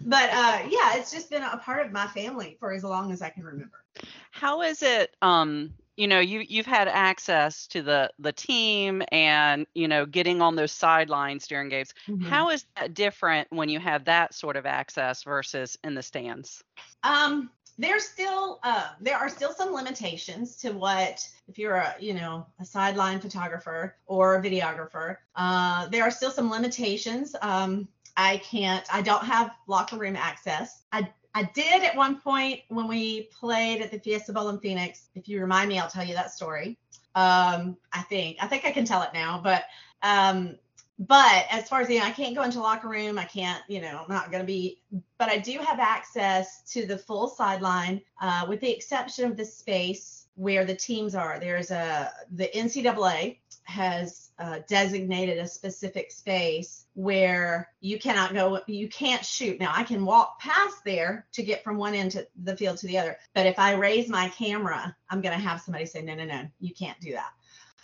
but 0.00 0.30
uh, 0.30 0.58
yeah, 0.68 0.96
it's 0.96 1.12
just 1.12 1.30
been 1.30 1.42
a 1.42 1.58
part 1.58 1.86
of 1.86 1.92
my 1.92 2.06
family 2.08 2.56
for 2.58 2.72
as 2.72 2.84
long 2.84 3.12
as 3.12 3.22
I 3.22 3.30
can 3.30 3.44
remember. 3.44 3.84
How 4.30 4.62
is 4.62 4.82
it? 4.82 5.14
Um, 5.22 5.74
you 6.00 6.08
know 6.08 6.18
you 6.18 6.42
you've 6.48 6.64
had 6.64 6.88
access 6.88 7.66
to 7.66 7.82
the 7.82 8.10
the 8.18 8.32
team 8.32 9.02
and 9.12 9.66
you 9.74 9.86
know 9.86 10.06
getting 10.06 10.40
on 10.40 10.56
those 10.56 10.72
sidelines 10.72 11.46
during 11.46 11.68
games. 11.68 11.92
Mm-hmm. 12.08 12.24
How 12.24 12.48
is 12.48 12.64
that 12.76 12.94
different 12.94 13.48
when 13.50 13.68
you 13.68 13.78
have 13.80 14.06
that 14.06 14.32
sort 14.32 14.56
of 14.56 14.64
access 14.64 15.24
versus 15.24 15.76
in 15.84 15.94
the 15.94 16.02
stands? 16.02 16.64
Um 17.02 17.50
there's 17.76 18.04
still 18.04 18.60
uh, 18.62 18.88
there 19.00 19.16
are 19.16 19.28
still 19.28 19.52
some 19.52 19.74
limitations 19.74 20.56
to 20.56 20.70
what 20.70 21.28
if 21.48 21.58
you're 21.58 21.76
a 21.76 21.94
you 22.00 22.14
know 22.14 22.46
a 22.58 22.64
sideline 22.64 23.20
photographer 23.20 23.94
or 24.06 24.36
a 24.36 24.42
videographer 24.42 25.18
uh, 25.36 25.86
there 25.88 26.02
are 26.02 26.10
still 26.10 26.30
some 26.30 26.50
limitations. 26.50 27.36
Um, 27.42 27.88
i 28.16 28.38
can't 28.38 28.84
i 28.92 29.00
don't 29.00 29.24
have 29.24 29.52
locker 29.66 29.96
room 29.96 30.16
access. 30.16 30.82
I 30.92 31.10
I 31.34 31.44
did 31.54 31.82
at 31.82 31.96
one 31.96 32.20
point 32.20 32.60
when 32.68 32.88
we 32.88 33.28
played 33.38 33.82
at 33.82 33.90
the 33.90 33.98
Fiesta 33.98 34.32
Bowl 34.32 34.48
in 34.48 34.58
Phoenix. 34.58 35.08
If 35.14 35.28
you 35.28 35.40
remind 35.40 35.68
me, 35.68 35.78
I'll 35.78 35.88
tell 35.90 36.04
you 36.04 36.14
that 36.14 36.32
story. 36.32 36.78
Um, 37.14 37.76
I 37.92 38.02
think 38.02 38.36
I 38.40 38.46
think 38.46 38.64
I 38.64 38.70
can 38.72 38.84
tell 38.84 39.02
it 39.02 39.10
now, 39.14 39.40
but 39.42 39.64
um, 40.02 40.56
but 41.00 41.46
as 41.50 41.68
far 41.68 41.80
as 41.80 41.88
you 41.88 41.98
know, 41.98 42.04
I 42.04 42.10
can't 42.10 42.34
go 42.36 42.42
into 42.42 42.60
locker 42.60 42.88
room. 42.88 43.18
I 43.18 43.24
can't, 43.24 43.62
you 43.68 43.80
know, 43.80 44.04
I'm 44.06 44.14
not 44.14 44.30
going 44.30 44.42
to 44.42 44.46
be, 44.46 44.82
but 45.18 45.30
I 45.30 45.38
do 45.38 45.58
have 45.58 45.80
access 45.80 46.62
to 46.72 46.84
the 46.84 46.98
full 46.98 47.26
sideline, 47.28 48.02
uh, 48.20 48.44
with 48.46 48.60
the 48.60 48.70
exception 48.70 49.24
of 49.24 49.36
the 49.36 49.44
space 49.44 50.19
where 50.40 50.64
the 50.64 50.74
teams 50.74 51.14
are. 51.14 51.38
There's 51.38 51.70
a 51.70 52.10
the 52.32 52.48
NCAA 52.54 53.36
has 53.64 54.30
uh, 54.38 54.60
designated 54.66 55.36
a 55.36 55.46
specific 55.46 56.10
space 56.10 56.86
where 56.94 57.68
you 57.82 57.98
cannot 57.98 58.32
go, 58.32 58.58
you 58.66 58.88
can't 58.88 59.22
shoot. 59.22 59.60
Now 59.60 59.70
I 59.74 59.84
can 59.84 60.06
walk 60.06 60.40
past 60.40 60.78
there 60.82 61.26
to 61.32 61.42
get 61.42 61.62
from 61.62 61.76
one 61.76 61.94
end 61.94 62.12
to 62.12 62.26
the 62.42 62.56
field 62.56 62.78
to 62.78 62.86
the 62.86 62.96
other, 62.96 63.18
but 63.34 63.44
if 63.44 63.58
I 63.58 63.74
raise 63.74 64.08
my 64.08 64.30
camera, 64.30 64.96
I'm 65.10 65.20
going 65.20 65.38
to 65.38 65.44
have 65.44 65.60
somebody 65.60 65.84
say, 65.84 66.00
no, 66.00 66.14
no, 66.14 66.24
no, 66.24 66.48
you 66.58 66.72
can't 66.72 66.98
do 67.00 67.12
that. 67.12 67.32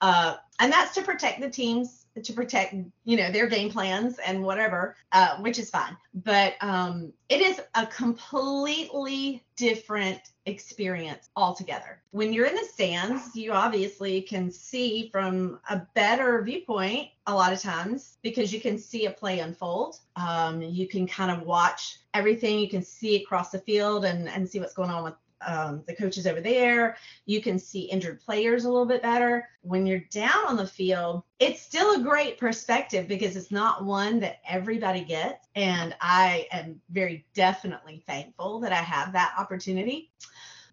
Uh, 0.01 0.37
and 0.59 0.73
that's 0.73 0.95
to 0.95 1.03
protect 1.03 1.43
the 1.43 1.51
teams 1.51 2.06
to 2.23 2.33
protect 2.33 2.75
you 3.05 3.17
know 3.17 3.31
their 3.31 3.47
game 3.47 3.71
plans 3.71 4.19
and 4.19 4.43
whatever 4.43 4.97
uh, 5.13 5.37
which 5.39 5.59
is 5.59 5.71
fine. 5.71 5.97
But 6.15 6.55
um, 6.61 7.13
it 7.29 7.41
is 7.41 7.61
a 7.75 7.87
completely 7.87 9.45
different 9.57 10.21
experience 10.47 11.29
altogether. 11.37 12.01
When 12.11 12.33
you're 12.33 12.47
in 12.47 12.55
the 12.55 12.65
stands 12.65 13.35
you 13.35 13.53
obviously 13.53 14.23
can 14.23 14.51
see 14.51 15.09
from 15.11 15.61
a 15.69 15.83
better 15.95 16.43
viewpoint 16.43 17.09
a 17.27 17.35
lot 17.35 17.53
of 17.53 17.61
times 17.61 18.19
because 18.23 18.53
you 18.53 18.61
can 18.61 18.79
see 18.79 19.07
a 19.07 19.11
play 19.11 19.41
unfold. 19.41 19.99
Um, 20.15 20.63
you 20.63 20.87
can 20.87 21.07
kind 21.07 21.31
of 21.31 21.47
watch 21.47 21.99
everything. 22.15 22.59
You 22.61 22.69
can 22.69 22.83
see 22.83 23.23
across 23.23 23.51
the 23.51 23.59
field 23.59 24.05
and, 24.05 24.29
and 24.29 24.49
see 24.49 24.61
what's 24.61 24.75
going 24.75 24.91
on 24.91 25.05
with 25.05 25.15
um, 25.45 25.83
the 25.87 25.95
coaches 25.95 26.27
over 26.27 26.41
there. 26.41 26.97
You 27.25 27.41
can 27.41 27.59
see 27.59 27.83
injured 27.83 28.21
players 28.21 28.65
a 28.65 28.71
little 28.71 28.87
bit 28.87 29.03
better. 29.03 29.49
When 29.63 29.87
you're 29.87 30.05
down 30.11 30.47
on 30.47 30.57
the 30.57 30.67
field, 30.67 31.23
it's 31.39 31.63
still 31.63 31.95
a 31.95 32.03
great 32.03 32.39
perspective 32.39 33.09
because 33.09 33.37
it's 33.37 33.51
not 33.51 33.85
one 33.85 34.21
that 34.21 34.41
everybody 34.49 35.05
gets. 35.05 35.47
And 35.55 35.95
I 36.01 36.47
am 36.53 36.81
very 36.91 37.27
definitely 37.35 38.03
thankful 38.07 38.61
that 38.61 38.73
I 38.73 38.77
have 38.77 39.13
that 39.13 39.35
opportunity. 39.39 40.11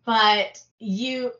But 0.05 0.61
you 0.79 1.31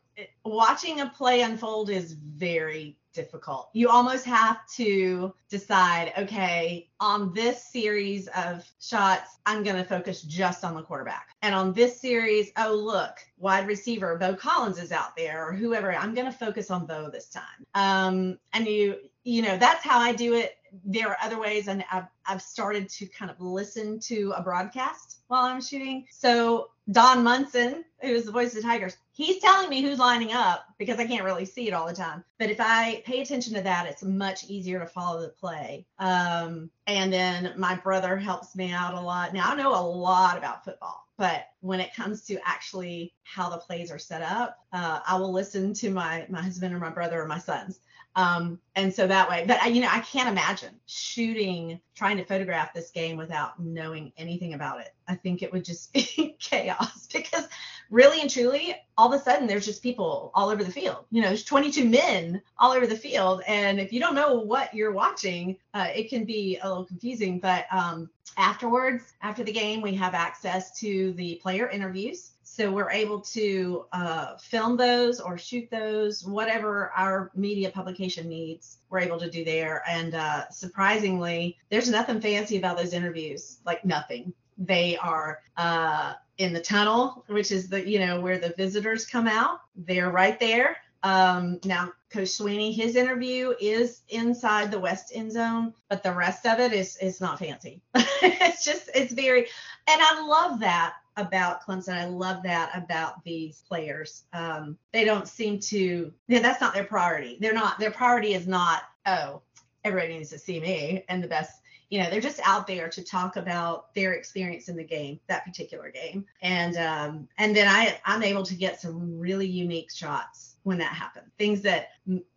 watching 0.44 1.00
a 1.00 1.08
play 1.10 1.42
unfold 1.42 1.90
is 1.90 2.12
very 2.12 2.96
difficult. 3.12 3.70
You 3.72 3.88
almost 3.88 4.24
have 4.26 4.66
to 4.74 5.32
decide, 5.48 6.12
okay, 6.18 6.88
on 7.00 7.32
this 7.32 7.62
series 7.62 8.28
of 8.28 8.68
shots, 8.80 9.38
I'm 9.46 9.62
going 9.62 9.76
to 9.76 9.84
focus 9.84 10.22
just 10.22 10.64
on 10.64 10.74
the 10.74 10.82
quarterback. 10.82 11.28
And 11.42 11.54
on 11.54 11.72
this 11.72 12.00
series, 12.00 12.50
oh, 12.56 12.74
look, 12.74 13.18
wide 13.38 13.66
receiver, 13.66 14.18
Beaux 14.18 14.34
Collins 14.34 14.78
is 14.78 14.92
out 14.92 15.16
there 15.16 15.46
or 15.46 15.52
whoever. 15.52 15.94
I'm 15.94 16.14
going 16.14 16.26
to 16.26 16.36
focus 16.36 16.70
on 16.70 16.86
Beaux 16.86 17.08
this 17.10 17.28
time. 17.28 17.64
Um, 17.74 18.38
and 18.52 18.66
you, 18.66 18.96
you 19.22 19.42
know, 19.42 19.56
that's 19.56 19.84
how 19.84 20.00
I 20.00 20.12
do 20.12 20.34
it. 20.34 20.56
There 20.84 21.08
are 21.08 21.16
other 21.22 21.38
ways, 21.38 21.68
and 21.68 21.84
I've, 21.92 22.08
I've 22.26 22.42
started 22.42 22.88
to 22.88 23.06
kind 23.06 23.30
of 23.30 23.40
listen 23.40 24.00
to 24.00 24.34
a 24.36 24.42
broadcast 24.42 25.20
while 25.28 25.44
I'm 25.44 25.62
shooting. 25.62 26.06
So 26.10 26.70
Don 26.90 27.24
Munson, 27.24 27.84
who's 28.02 28.24
the 28.24 28.32
voice 28.32 28.54
of 28.54 28.56
the 28.56 28.68
Tigers, 28.68 28.96
he's 29.12 29.38
telling 29.38 29.70
me 29.70 29.80
who's 29.80 29.98
lining 29.98 30.32
up 30.32 30.66
because 30.78 30.98
I 30.98 31.06
can't 31.06 31.24
really 31.24 31.46
see 31.46 31.66
it 31.66 31.72
all 31.72 31.86
the 31.86 31.94
time. 31.94 32.22
But 32.38 32.50
if 32.50 32.60
I 32.60 33.02
pay 33.06 33.22
attention 33.22 33.54
to 33.54 33.62
that, 33.62 33.86
it's 33.86 34.02
much 34.02 34.44
easier 34.44 34.80
to 34.80 34.86
follow 34.86 35.22
the 35.22 35.28
play. 35.28 35.86
Um, 35.98 36.70
and 36.86 37.10
then 37.10 37.54
my 37.56 37.74
brother 37.76 38.18
helps 38.18 38.54
me 38.54 38.70
out 38.70 38.94
a 38.94 39.00
lot. 39.00 39.32
Now 39.32 39.52
I 39.52 39.56
know 39.56 39.74
a 39.74 39.80
lot 39.80 40.36
about 40.36 40.64
football, 40.64 41.08
but 41.16 41.46
when 41.60 41.80
it 41.80 41.94
comes 41.94 42.22
to 42.26 42.38
actually 42.44 43.14
how 43.22 43.48
the 43.48 43.58
plays 43.58 43.90
are 43.90 43.98
set 43.98 44.20
up, 44.20 44.58
uh, 44.72 45.00
I 45.06 45.16
will 45.16 45.32
listen 45.32 45.72
to 45.74 45.90
my 45.90 46.26
my 46.28 46.42
husband 46.42 46.74
or 46.74 46.78
my 46.78 46.90
brother 46.90 47.22
or 47.22 47.26
my 47.26 47.38
sons. 47.38 47.80
Um, 48.16 48.60
and 48.76 48.94
so 48.94 49.06
that 49.06 49.28
way, 49.28 49.44
but 49.46 49.74
you 49.74 49.80
know, 49.80 49.88
I 49.90 50.00
can't 50.00 50.28
imagine 50.28 50.78
shooting, 50.86 51.80
trying 51.94 52.16
to 52.18 52.24
photograph 52.24 52.72
this 52.72 52.90
game 52.90 53.16
without 53.16 53.60
knowing 53.60 54.12
anything 54.16 54.54
about 54.54 54.80
it. 54.80 54.94
I 55.08 55.16
think 55.16 55.42
it 55.42 55.52
would 55.52 55.64
just 55.64 55.92
be 55.92 56.36
chaos 56.38 57.06
because 57.12 57.48
really 57.90 58.20
and 58.20 58.30
truly, 58.30 58.76
all 58.96 59.12
of 59.12 59.20
a 59.20 59.22
sudden 59.22 59.46
there's 59.46 59.66
just 59.66 59.82
people 59.82 60.30
all 60.34 60.48
over 60.48 60.62
the 60.62 60.70
field. 60.70 61.06
You 61.10 61.22
know, 61.22 61.28
there's 61.28 61.44
22 61.44 61.88
men 61.88 62.40
all 62.58 62.72
over 62.72 62.86
the 62.86 62.96
field, 62.96 63.42
and 63.48 63.80
if 63.80 63.92
you 63.92 64.00
don't 64.00 64.14
know 64.14 64.34
what 64.34 64.72
you're 64.74 64.92
watching, 64.92 65.56
uh, 65.72 65.88
it 65.94 66.08
can 66.08 66.24
be 66.24 66.58
a 66.62 66.68
little 66.68 66.84
confusing. 66.84 67.40
But 67.40 67.66
um, 67.72 68.10
afterwards, 68.36 69.12
after 69.22 69.42
the 69.42 69.52
game, 69.52 69.80
we 69.80 69.94
have 69.96 70.14
access 70.14 70.78
to 70.80 71.12
the 71.14 71.40
player 71.42 71.68
interviews 71.68 72.33
so 72.54 72.70
we're 72.70 72.90
able 72.90 73.20
to 73.20 73.84
uh, 73.92 74.36
film 74.36 74.76
those 74.76 75.18
or 75.18 75.36
shoot 75.36 75.68
those, 75.72 76.24
whatever 76.24 76.92
our 76.96 77.32
media 77.34 77.68
publication 77.68 78.28
needs, 78.28 78.78
we're 78.90 79.00
able 79.00 79.18
to 79.18 79.28
do 79.28 79.44
there. 79.44 79.82
And 79.88 80.14
uh, 80.14 80.48
surprisingly, 80.50 81.58
there's 81.68 81.90
nothing 81.90 82.20
fancy 82.20 82.56
about 82.56 82.76
those 82.78 82.92
interviews, 82.92 83.58
like 83.66 83.84
nothing. 83.84 84.32
They 84.56 84.96
are 84.98 85.40
uh, 85.56 86.12
in 86.38 86.52
the 86.52 86.60
tunnel, 86.60 87.24
which 87.26 87.50
is 87.50 87.68
the, 87.68 87.88
you 87.88 87.98
know, 87.98 88.20
where 88.20 88.38
the 88.38 88.54
visitors 88.56 89.04
come 89.04 89.26
out. 89.26 89.58
They're 89.74 90.10
right 90.10 90.38
there. 90.38 90.76
Um, 91.02 91.58
now, 91.64 91.90
Coach 92.08 92.28
Swinney, 92.28 92.72
his 92.72 92.94
interview 92.94 93.54
is 93.60 94.02
inside 94.10 94.70
the 94.70 94.78
west 94.78 95.10
end 95.12 95.32
zone, 95.32 95.74
but 95.88 96.04
the 96.04 96.12
rest 96.12 96.46
of 96.46 96.60
it 96.60 96.72
is 96.72 96.96
is 96.98 97.20
not 97.20 97.40
fancy. 97.40 97.82
it's 97.94 98.64
just 98.64 98.88
it's 98.94 99.12
very, 99.12 99.40
and 99.40 100.00
I 100.00 100.26
love 100.26 100.60
that 100.60 100.94
about 101.16 101.64
Clemson. 101.64 101.94
I 101.94 102.06
love 102.06 102.42
that 102.44 102.72
about 102.74 103.22
these 103.24 103.62
players. 103.68 104.24
Um, 104.32 104.76
they 104.92 105.04
don't 105.04 105.28
seem 105.28 105.58
to, 105.60 106.12
yeah, 106.28 106.40
that's 106.40 106.60
not 106.60 106.74
their 106.74 106.84
priority. 106.84 107.38
They're 107.40 107.54
not, 107.54 107.78
their 107.78 107.90
priority 107.90 108.34
is 108.34 108.46
not, 108.46 108.82
oh, 109.06 109.42
everybody 109.84 110.18
needs 110.18 110.30
to 110.30 110.38
see 110.38 110.60
me 110.60 111.04
and 111.08 111.22
the 111.22 111.28
best. 111.28 111.60
You 111.90 112.02
know, 112.02 112.10
they're 112.10 112.20
just 112.20 112.40
out 112.42 112.66
there 112.66 112.88
to 112.88 113.04
talk 113.04 113.36
about 113.36 113.94
their 113.94 114.14
experience 114.14 114.68
in 114.68 114.76
the 114.76 114.82
game, 114.82 115.20
that 115.28 115.44
particular 115.44 115.90
game, 115.90 116.24
and 116.40 116.76
um, 116.76 117.28
and 117.38 117.54
then 117.54 117.68
I 117.68 118.00
I'm 118.04 118.24
able 118.24 118.42
to 118.44 118.54
get 118.54 118.80
some 118.80 119.16
really 119.20 119.46
unique 119.46 119.92
shots 119.92 120.56
when 120.64 120.78
that 120.78 120.92
happens. 120.92 121.30
Things 121.38 121.60
that, 121.60 121.90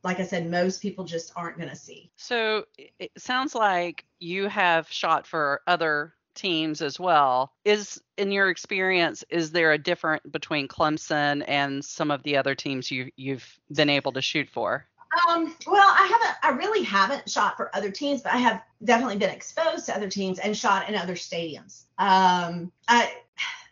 like 0.04 0.20
I 0.20 0.26
said, 0.26 0.52
most 0.52 0.82
people 0.82 1.06
just 1.06 1.32
aren't 1.36 1.58
going 1.58 1.70
to 1.70 1.76
see. 1.76 2.12
So 2.18 2.66
it 3.00 3.10
sounds 3.18 3.56
like 3.56 4.06
you 4.20 4.48
have 4.48 4.92
shot 4.92 5.26
for 5.26 5.62
other 5.66 6.14
teams 6.38 6.82
as 6.82 7.00
well. 7.00 7.52
Is 7.66 8.02
in 8.18 8.32
your 8.32 8.50
experience, 8.50 9.26
is 9.30 9.52
there 9.52 9.74
a 9.74 9.78
difference 9.78 10.24
between 10.32 10.70
Clemson 10.70 11.44
and 11.48 11.84
some 11.84 12.12
of 12.12 12.24
the 12.24 12.38
other 12.38 12.56
teams 12.56 12.90
you 12.90 13.12
you've 13.18 13.60
been 13.74 13.90
able 13.90 14.14
to 14.14 14.22
shoot 14.22 14.48
for? 14.50 14.86
Um, 15.30 15.56
well, 15.66 15.88
I 15.88 16.06
haven't, 16.06 16.38
I 16.44 16.50
really 16.58 16.84
haven't 16.84 17.30
shot 17.30 17.58
for 17.58 17.76
other 17.76 17.90
teams, 17.90 18.22
but 18.22 18.34
I 18.34 18.38
have 18.38 18.62
definitely 18.84 19.18
been 19.18 19.30
exposed 19.30 19.86
to 19.88 19.96
other 19.96 20.10
teams 20.10 20.38
and 20.40 20.56
shot 20.56 20.90
in 20.90 20.96
other 20.96 21.16
stadiums. 21.16 21.86
Um, 21.98 22.72
I, 22.88 23.14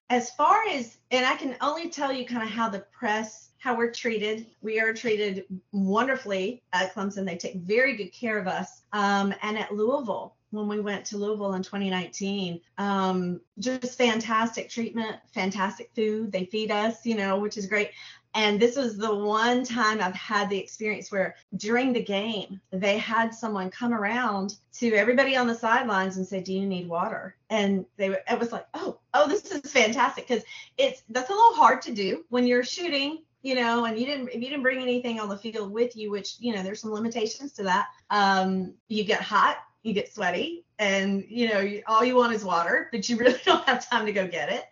as 0.09 0.31
far 0.31 0.63
as, 0.69 0.97
and 1.11 1.25
I 1.25 1.35
can 1.35 1.55
only 1.61 1.89
tell 1.89 2.11
you 2.11 2.25
kind 2.25 2.43
of 2.43 2.49
how 2.49 2.69
the 2.69 2.85
press, 2.91 3.49
how 3.57 3.75
we're 3.75 3.91
treated. 3.91 4.45
We 4.61 4.79
are 4.79 4.93
treated 4.93 5.45
wonderfully 5.71 6.61
at 6.71 6.93
Clemson. 6.93 7.25
They 7.25 7.37
take 7.37 7.55
very 7.55 7.95
good 7.97 8.13
care 8.13 8.37
of 8.37 8.47
us. 8.47 8.83
Um, 8.93 9.33
and 9.41 9.57
at 9.57 9.73
Louisville, 9.73 10.35
when 10.55 10.67
we 10.67 10.79
went 10.79 11.05
to 11.05 11.17
Louisville 11.17 11.53
in 11.53 11.63
2019. 11.63 12.61
Um, 12.77 13.41
just 13.59 13.97
fantastic 13.97 14.69
treatment, 14.69 15.17
fantastic 15.33 15.91
food. 15.95 16.31
They 16.31 16.45
feed 16.45 16.71
us, 16.71 17.05
you 17.05 17.15
know, 17.15 17.37
which 17.37 17.57
is 17.57 17.67
great. 17.67 17.91
And 18.33 18.59
this 18.59 18.75
was 18.75 18.97
the 18.97 19.15
one 19.15 19.63
time 19.63 20.01
I've 20.01 20.13
had 20.13 20.49
the 20.49 20.57
experience 20.57 21.09
where 21.09 21.35
during 21.55 21.93
the 21.93 22.03
game, 22.03 22.59
they 22.71 22.97
had 22.97 23.33
someone 23.33 23.69
come 23.69 23.93
around 23.93 24.55
to 24.79 24.93
everybody 24.93 25.37
on 25.37 25.47
the 25.47 25.55
sidelines 25.55 26.17
and 26.17 26.27
say, 26.27 26.41
Do 26.41 26.53
you 26.53 26.65
need 26.65 26.89
water? 26.89 27.37
And 27.49 27.85
they 27.95 28.07
it 28.09 28.39
was 28.39 28.51
like, 28.51 28.67
Oh, 28.73 28.99
oh, 29.13 29.29
this 29.29 29.49
is 29.51 29.71
fantastic. 29.71 30.27
Because 30.27 30.43
it's 30.77 31.03
that's 31.09 31.29
a 31.29 31.33
little 31.33 31.53
hard 31.53 31.81
to 31.83 31.93
do 31.93 32.25
when 32.29 32.45
you're 32.45 32.65
shooting 32.65 33.19
you 33.45 33.53
know, 33.53 33.85
and 33.85 33.99
you 33.99 34.07
didn't 34.07 34.29
if 34.29 34.41
you 34.41 34.49
didn't 34.49 34.63
bring 34.63 34.81
anything 34.81 35.19
on 35.19 35.29
the 35.29 35.37
field 35.37 35.71
with 35.71 35.95
you, 35.95 36.09
which 36.09 36.35
you 36.39 36.51
know 36.51 36.63
there's 36.63 36.81
some 36.81 36.91
limitations 36.91 37.51
to 37.53 37.63
that. 37.63 37.89
Um, 38.09 38.73
you 38.87 39.03
get 39.03 39.21
hot, 39.21 39.57
you 39.85 39.93
get 39.93 40.13
sweaty 40.13 40.65
and 40.79 41.23
you 41.29 41.47
know 41.47 41.79
all 41.87 42.03
you 42.03 42.15
want 42.15 42.33
is 42.33 42.43
water 42.43 42.89
but 42.91 43.07
you 43.07 43.17
really 43.17 43.39
don't 43.45 43.63
have 43.65 43.87
time 43.89 44.05
to 44.05 44.11
go 44.11 44.27
get 44.27 44.51
it 44.51 44.65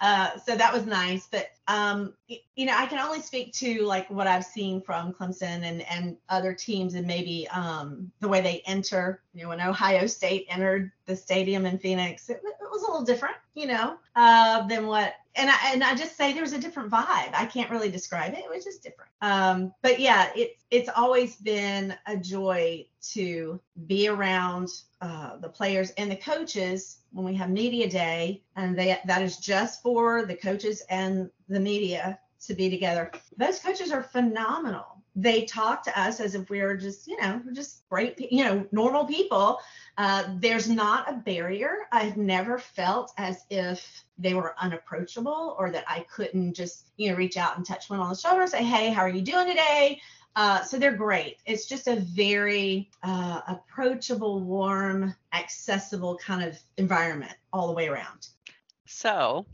uh, 0.00 0.36
so 0.38 0.56
that 0.56 0.72
was 0.72 0.84
nice 0.84 1.28
but 1.30 1.48
um, 1.68 2.14
you 2.28 2.66
know 2.66 2.74
i 2.76 2.86
can 2.86 2.98
only 2.98 3.20
speak 3.20 3.52
to 3.52 3.82
like 3.82 4.08
what 4.10 4.26
i've 4.26 4.44
seen 4.44 4.80
from 4.80 5.12
clemson 5.12 5.62
and 5.62 5.82
and 5.82 6.16
other 6.28 6.52
teams 6.52 6.94
and 6.94 7.06
maybe 7.06 7.46
um, 7.48 8.10
the 8.20 8.28
way 8.28 8.40
they 8.40 8.62
enter 8.66 9.22
you 9.34 9.42
know 9.42 9.48
when 9.48 9.60
ohio 9.60 10.06
state 10.06 10.46
entered 10.48 10.90
the 11.06 11.14
stadium 11.14 11.66
in 11.66 11.78
phoenix 11.78 12.28
it, 12.30 12.40
it 12.44 12.70
was 12.70 12.82
a 12.82 12.86
little 12.86 13.04
different 13.04 13.36
you 13.54 13.66
know 13.66 13.96
uh, 14.16 14.66
than 14.66 14.86
what 14.86 15.14
and 15.34 15.48
I 15.48 15.56
and 15.72 15.82
I 15.82 15.94
just 15.94 16.16
say 16.16 16.32
there's 16.32 16.52
a 16.52 16.58
different 16.58 16.90
vibe. 16.90 17.32
I 17.32 17.48
can't 17.50 17.70
really 17.70 17.90
describe 17.90 18.34
it. 18.34 18.40
It 18.40 18.50
was 18.50 18.64
just 18.64 18.82
different. 18.82 19.10
Um, 19.22 19.72
but 19.82 19.98
yeah, 19.98 20.30
it's 20.36 20.64
it's 20.70 20.90
always 20.94 21.36
been 21.36 21.94
a 22.06 22.16
joy 22.16 22.86
to 23.12 23.60
be 23.86 24.08
around 24.08 24.68
uh, 25.00 25.36
the 25.38 25.48
players 25.48 25.90
and 25.92 26.10
the 26.10 26.16
coaches 26.16 26.98
when 27.12 27.24
we 27.24 27.34
have 27.34 27.50
media 27.50 27.88
day, 27.88 28.42
and 28.56 28.78
they 28.78 28.98
that 29.04 29.22
is 29.22 29.36
just 29.38 29.82
for 29.82 30.24
the 30.24 30.36
coaches 30.36 30.82
and 30.88 31.30
the 31.48 31.60
media 31.60 32.18
to 32.46 32.54
be 32.54 32.70
together. 32.70 33.10
Those 33.36 33.58
coaches 33.58 33.92
are 33.92 34.02
phenomenal. 34.02 34.86
They 35.14 35.44
talk 35.44 35.84
to 35.84 36.00
us 36.00 36.20
as 36.20 36.34
if 36.34 36.48
we 36.48 36.60
are 36.60 36.74
just, 36.74 37.06
you 37.06 37.20
know, 37.20 37.42
just 37.52 37.86
great, 37.90 38.18
you 38.32 38.44
know, 38.44 38.66
normal 38.72 39.04
people. 39.04 39.58
Uh, 39.98 40.24
there's 40.38 40.70
not 40.70 41.10
a 41.10 41.16
barrier. 41.16 41.76
I've 41.92 42.16
never 42.16 42.58
felt 42.58 43.12
as 43.18 43.44
if 43.50 44.04
they 44.16 44.32
were 44.32 44.54
unapproachable 44.58 45.54
or 45.58 45.70
that 45.70 45.84
I 45.86 46.06
couldn't 46.14 46.54
just, 46.54 46.86
you 46.96 47.10
know, 47.10 47.16
reach 47.16 47.36
out 47.36 47.58
and 47.58 47.66
touch 47.66 47.90
one 47.90 48.00
on 48.00 48.08
the 48.08 48.16
shoulder 48.16 48.40
and 48.40 48.50
say, 48.50 48.64
hey, 48.64 48.88
how 48.88 49.02
are 49.02 49.08
you 49.08 49.20
doing 49.22 49.48
today? 49.48 50.00
Uh, 50.34 50.62
so 50.62 50.78
they're 50.78 50.96
great. 50.96 51.38
It's 51.46 51.66
just 51.66 51.88
a 51.88 51.96
very 51.96 52.90
uh, 53.02 53.42
approachable, 53.46 54.40
warm, 54.40 55.14
accessible 55.32 56.16
kind 56.16 56.42
of 56.42 56.58
environment 56.78 57.34
all 57.52 57.66
the 57.66 57.74
way 57.74 57.88
around. 57.88 58.28
So 58.86 59.46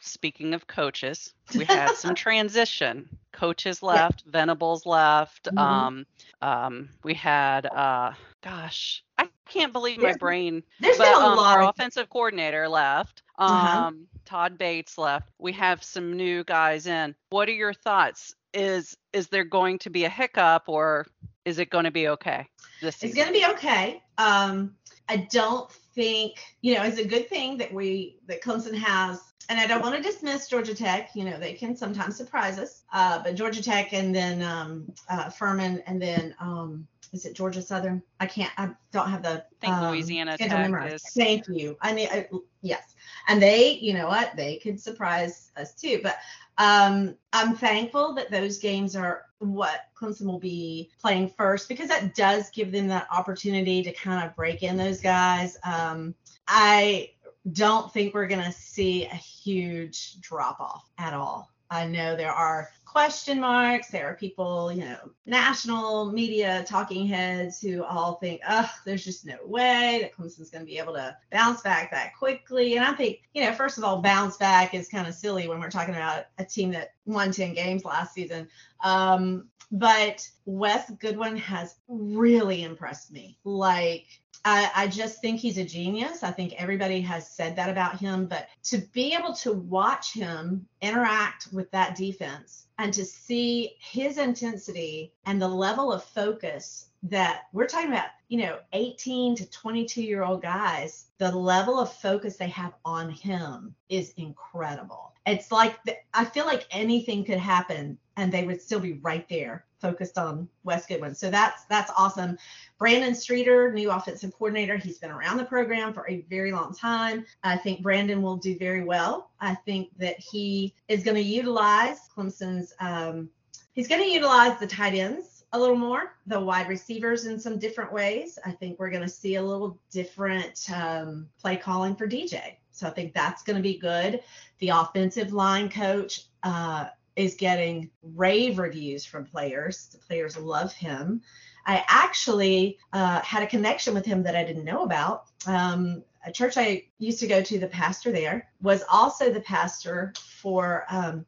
speaking 0.00 0.54
of 0.54 0.66
coaches, 0.66 1.34
we 1.54 1.64
had 1.64 1.90
some 1.96 2.14
transition. 2.14 3.08
Coaches 3.32 3.82
left, 3.82 4.22
yeah. 4.24 4.32
Venables 4.32 4.86
left. 4.86 5.44
Mm-hmm. 5.44 5.58
Um, 5.58 6.06
um, 6.40 6.88
we 7.02 7.14
had, 7.14 7.66
uh, 7.66 8.12
gosh, 8.42 9.02
I 9.18 9.28
can't 9.48 9.72
believe 9.72 10.00
my 10.00 10.14
brain. 10.14 10.62
There's 10.80 10.98
but, 10.98 11.04
been 11.04 11.22
a 11.22 11.26
um, 11.26 11.36
lot. 11.36 11.58
Our 11.58 11.68
offensive 11.68 12.08
coordinator 12.10 12.68
left. 12.68 13.22
Uh-huh. 13.38 13.54
Um, 13.54 13.86
uh-huh. 13.86 13.90
Todd 14.24 14.58
Bates 14.58 14.98
left. 14.98 15.28
We 15.38 15.52
have 15.52 15.82
some 15.82 16.16
new 16.16 16.44
guys 16.44 16.86
in. 16.86 17.14
What 17.30 17.48
are 17.48 17.52
your 17.52 17.74
thoughts? 17.74 18.34
Is 18.54 18.96
is 19.12 19.28
there 19.28 19.44
going 19.44 19.78
to 19.80 19.90
be 19.90 20.04
a 20.04 20.08
hiccup 20.08 20.64
or 20.66 21.06
is 21.44 21.58
it 21.58 21.70
going 21.70 21.84
to 21.84 21.90
be 21.90 22.08
okay? 22.08 22.46
This 22.80 22.96
season? 22.96 23.08
It's 23.08 23.16
going 23.16 23.28
to 23.28 23.46
be 23.46 23.52
okay. 23.54 24.02
Um, 24.18 24.74
I 25.08 25.28
don't 25.30 25.70
think 25.94 26.38
you 26.60 26.74
know 26.74 26.82
it's 26.82 26.98
a 26.98 27.04
good 27.04 27.28
thing 27.28 27.58
that 27.58 27.72
we 27.72 28.18
that 28.26 28.42
Clemson 28.42 28.74
has. 28.74 29.20
And 29.48 29.58
I 29.58 29.66
don't 29.66 29.82
want 29.82 29.96
to 29.96 30.02
dismiss 30.02 30.48
Georgia 30.48 30.74
Tech. 30.74 31.10
You 31.14 31.24
know 31.24 31.38
they 31.38 31.52
can 31.54 31.76
sometimes 31.76 32.16
surprise 32.16 32.58
us. 32.58 32.84
Uh, 32.92 33.22
but 33.22 33.34
Georgia 33.34 33.62
Tech 33.62 33.92
and 33.92 34.14
then 34.14 34.42
um, 34.42 34.92
uh, 35.08 35.30
Furman 35.30 35.82
and 35.86 36.00
then 36.00 36.34
um, 36.40 36.86
is 37.12 37.26
it 37.26 37.34
Georgia 37.34 37.60
Southern? 37.60 38.02
I 38.20 38.26
can't. 38.26 38.50
I 38.56 38.70
don't 38.90 39.10
have 39.10 39.22
the. 39.22 39.28
I 39.28 39.42
think 39.60 39.74
um, 39.74 39.90
Louisiana 39.90 40.38
Tech 40.38 40.92
is. 40.92 41.02
Thank 41.14 41.46
you. 41.48 41.76
I 41.82 41.92
mean, 41.92 42.08
I, 42.10 42.26
yes, 42.62 42.94
and 43.28 43.40
they, 43.40 43.72
you 43.72 43.92
know 43.92 44.08
what, 44.08 44.34
they 44.34 44.56
could 44.56 44.80
surprise 44.80 45.50
us 45.56 45.74
too. 45.74 46.00
But 46.02 46.16
um, 46.58 47.16
I'm 47.32 47.56
thankful 47.56 48.14
that 48.14 48.30
those 48.30 48.58
games 48.58 48.94
are 48.94 49.26
what 49.38 49.86
Clemson 49.96 50.26
will 50.26 50.38
be 50.38 50.90
playing 51.00 51.28
first 51.28 51.68
because 51.68 51.88
that 51.88 52.14
does 52.14 52.50
give 52.50 52.72
them 52.72 52.88
that 52.88 53.08
opportunity 53.10 53.82
to 53.82 53.92
kind 53.92 54.26
of 54.26 54.36
break 54.36 54.62
in 54.62 54.76
those 54.76 55.00
guys. 55.00 55.56
Um, 55.64 56.14
I 56.46 57.10
don't 57.52 57.92
think 57.92 58.14
we're 58.14 58.26
going 58.26 58.44
to 58.44 58.52
see 58.52 59.04
a 59.06 59.14
huge 59.14 60.20
drop 60.20 60.60
off 60.60 60.88
at 60.98 61.14
all. 61.14 61.51
I 61.72 61.86
know 61.86 62.14
there 62.14 62.30
are 62.30 62.68
question 62.84 63.40
marks. 63.40 63.88
There 63.88 64.06
are 64.06 64.14
people, 64.14 64.70
you 64.70 64.84
know, 64.84 64.98
national 65.24 66.12
media 66.12 66.62
talking 66.68 67.06
heads 67.06 67.58
who 67.62 67.82
all 67.82 68.16
think, 68.16 68.42
oh, 68.46 68.70
there's 68.84 69.02
just 69.02 69.24
no 69.24 69.38
way 69.46 70.00
that 70.02 70.14
Clemson's 70.14 70.50
going 70.50 70.66
to 70.66 70.70
be 70.70 70.76
able 70.76 70.92
to 70.92 71.16
bounce 71.30 71.62
back 71.62 71.90
that 71.90 72.14
quickly. 72.14 72.76
And 72.76 72.84
I 72.84 72.92
think, 72.92 73.22
you 73.32 73.42
know, 73.42 73.54
first 73.54 73.78
of 73.78 73.84
all, 73.84 74.02
bounce 74.02 74.36
back 74.36 74.74
is 74.74 74.90
kind 74.90 75.08
of 75.08 75.14
silly 75.14 75.48
when 75.48 75.60
we're 75.60 75.70
talking 75.70 75.94
about 75.94 76.26
a 76.36 76.44
team 76.44 76.72
that 76.72 76.90
won 77.06 77.32
10 77.32 77.54
games 77.54 77.86
last 77.86 78.12
season. 78.12 78.46
Um, 78.84 79.48
but 79.70 80.28
Wes 80.44 80.90
Goodwin 81.00 81.38
has 81.38 81.76
really 81.88 82.64
impressed 82.64 83.10
me. 83.10 83.38
Like, 83.44 84.04
I, 84.44 84.70
I, 84.74 84.86
just 84.88 85.20
think 85.20 85.38
he's 85.38 85.58
a 85.58 85.64
genius. 85.64 86.22
I 86.22 86.32
think 86.32 86.54
everybody 86.54 87.00
has 87.02 87.28
said 87.28 87.56
that 87.56 87.70
about 87.70 88.00
him. 88.00 88.26
But 88.26 88.48
to 88.64 88.78
be 88.78 89.14
able 89.14 89.34
to 89.36 89.52
watch 89.52 90.12
him 90.12 90.66
interact 90.80 91.48
with 91.52 91.70
that 91.70 91.96
defense 91.96 92.66
and 92.78 92.92
to 92.94 93.04
see 93.04 93.76
his 93.78 94.18
intensity 94.18 95.12
and 95.26 95.40
the 95.40 95.48
level 95.48 95.92
of 95.92 96.02
focus 96.02 96.88
that 97.04 97.42
we're 97.52 97.66
talking 97.66 97.88
about, 97.88 98.06
you 98.28 98.38
know, 98.38 98.58
18 98.72 99.36
to 99.36 99.50
22 99.50 100.02
year 100.02 100.22
old 100.22 100.42
guys, 100.42 101.06
the 101.18 101.34
level 101.34 101.78
of 101.78 101.92
focus 101.92 102.36
they 102.36 102.48
have 102.48 102.74
on 102.84 103.10
him 103.10 103.74
is 103.88 104.12
incredible. 104.16 105.12
It's 105.26 105.52
like, 105.52 105.82
the, 105.84 105.96
I 106.14 106.24
feel 106.24 106.46
like 106.46 106.66
anything 106.70 107.24
could 107.24 107.38
happen 107.38 107.98
and 108.16 108.32
they 108.32 108.44
would 108.44 108.60
still 108.60 108.80
be 108.80 108.94
right 108.94 109.28
there 109.28 109.64
focused 109.80 110.16
on 110.16 110.48
Wes 110.62 110.86
Goodwin. 110.86 111.14
So 111.14 111.28
that's 111.28 111.64
that's 111.64 111.90
awesome. 111.96 112.38
Brandon 112.78 113.14
Streeter, 113.14 113.72
new 113.72 113.90
offensive 113.90 114.32
coordinator, 114.32 114.76
he's 114.76 114.98
been 114.98 115.10
around 115.10 115.38
the 115.38 115.44
program 115.44 115.92
for 115.92 116.08
a 116.08 116.24
very 116.30 116.52
long 116.52 116.72
time. 116.72 117.26
I 117.42 117.56
think 117.56 117.82
Brandon 117.82 118.22
will 118.22 118.36
do 118.36 118.56
very 118.58 118.84
well. 118.84 119.30
I 119.40 119.54
think 119.54 119.88
that 119.98 120.18
he 120.20 120.74
is 120.88 121.02
going 121.02 121.16
to 121.16 121.22
utilize 121.22 122.08
Clemson's. 122.16 122.72
Um, 122.80 123.28
he's 123.72 123.88
going 123.88 124.02
to 124.02 124.08
utilize 124.08 124.58
the 124.60 124.66
tight 124.66 124.94
ends 124.94 125.31
a 125.52 125.58
little 125.58 125.76
more, 125.76 126.14
the 126.26 126.40
wide 126.40 126.68
receivers 126.68 127.26
in 127.26 127.38
some 127.38 127.58
different 127.58 127.92
ways. 127.92 128.38
I 128.44 128.52
think 128.52 128.78
we're 128.78 128.90
going 128.90 129.02
to 129.02 129.08
see 129.08 129.36
a 129.36 129.42
little 129.42 129.78
different 129.90 130.68
um, 130.74 131.28
play 131.40 131.56
calling 131.56 131.94
for 131.94 132.06
DJ. 132.06 132.56
So 132.70 132.86
I 132.86 132.90
think 132.90 133.12
that's 133.12 133.42
going 133.42 133.56
to 133.56 133.62
be 133.62 133.78
good. 133.78 134.22
The 134.58 134.70
offensive 134.70 135.32
line 135.32 135.68
coach. 135.68 136.22
Uh, 136.42 136.86
is 137.16 137.34
getting 137.34 137.90
rave 138.02 138.58
reviews 138.58 139.04
from 139.04 139.24
players. 139.24 139.88
The 139.88 139.98
players 139.98 140.36
love 140.36 140.72
him. 140.72 141.22
I 141.66 141.84
actually 141.86 142.78
uh, 142.92 143.20
had 143.20 143.42
a 143.42 143.46
connection 143.46 143.94
with 143.94 144.04
him 144.04 144.22
that 144.24 144.34
I 144.34 144.44
didn't 144.44 144.64
know 144.64 144.82
about. 144.82 145.26
Um, 145.46 146.02
a 146.24 146.32
church 146.32 146.56
I 146.56 146.84
used 146.98 147.20
to 147.20 147.26
go 147.26 147.42
to, 147.42 147.58
the 147.58 147.68
pastor 147.68 148.12
there 148.12 148.48
was 148.60 148.82
also 148.90 149.32
the 149.32 149.40
pastor 149.40 150.12
for. 150.40 150.84
Um, 150.88 151.26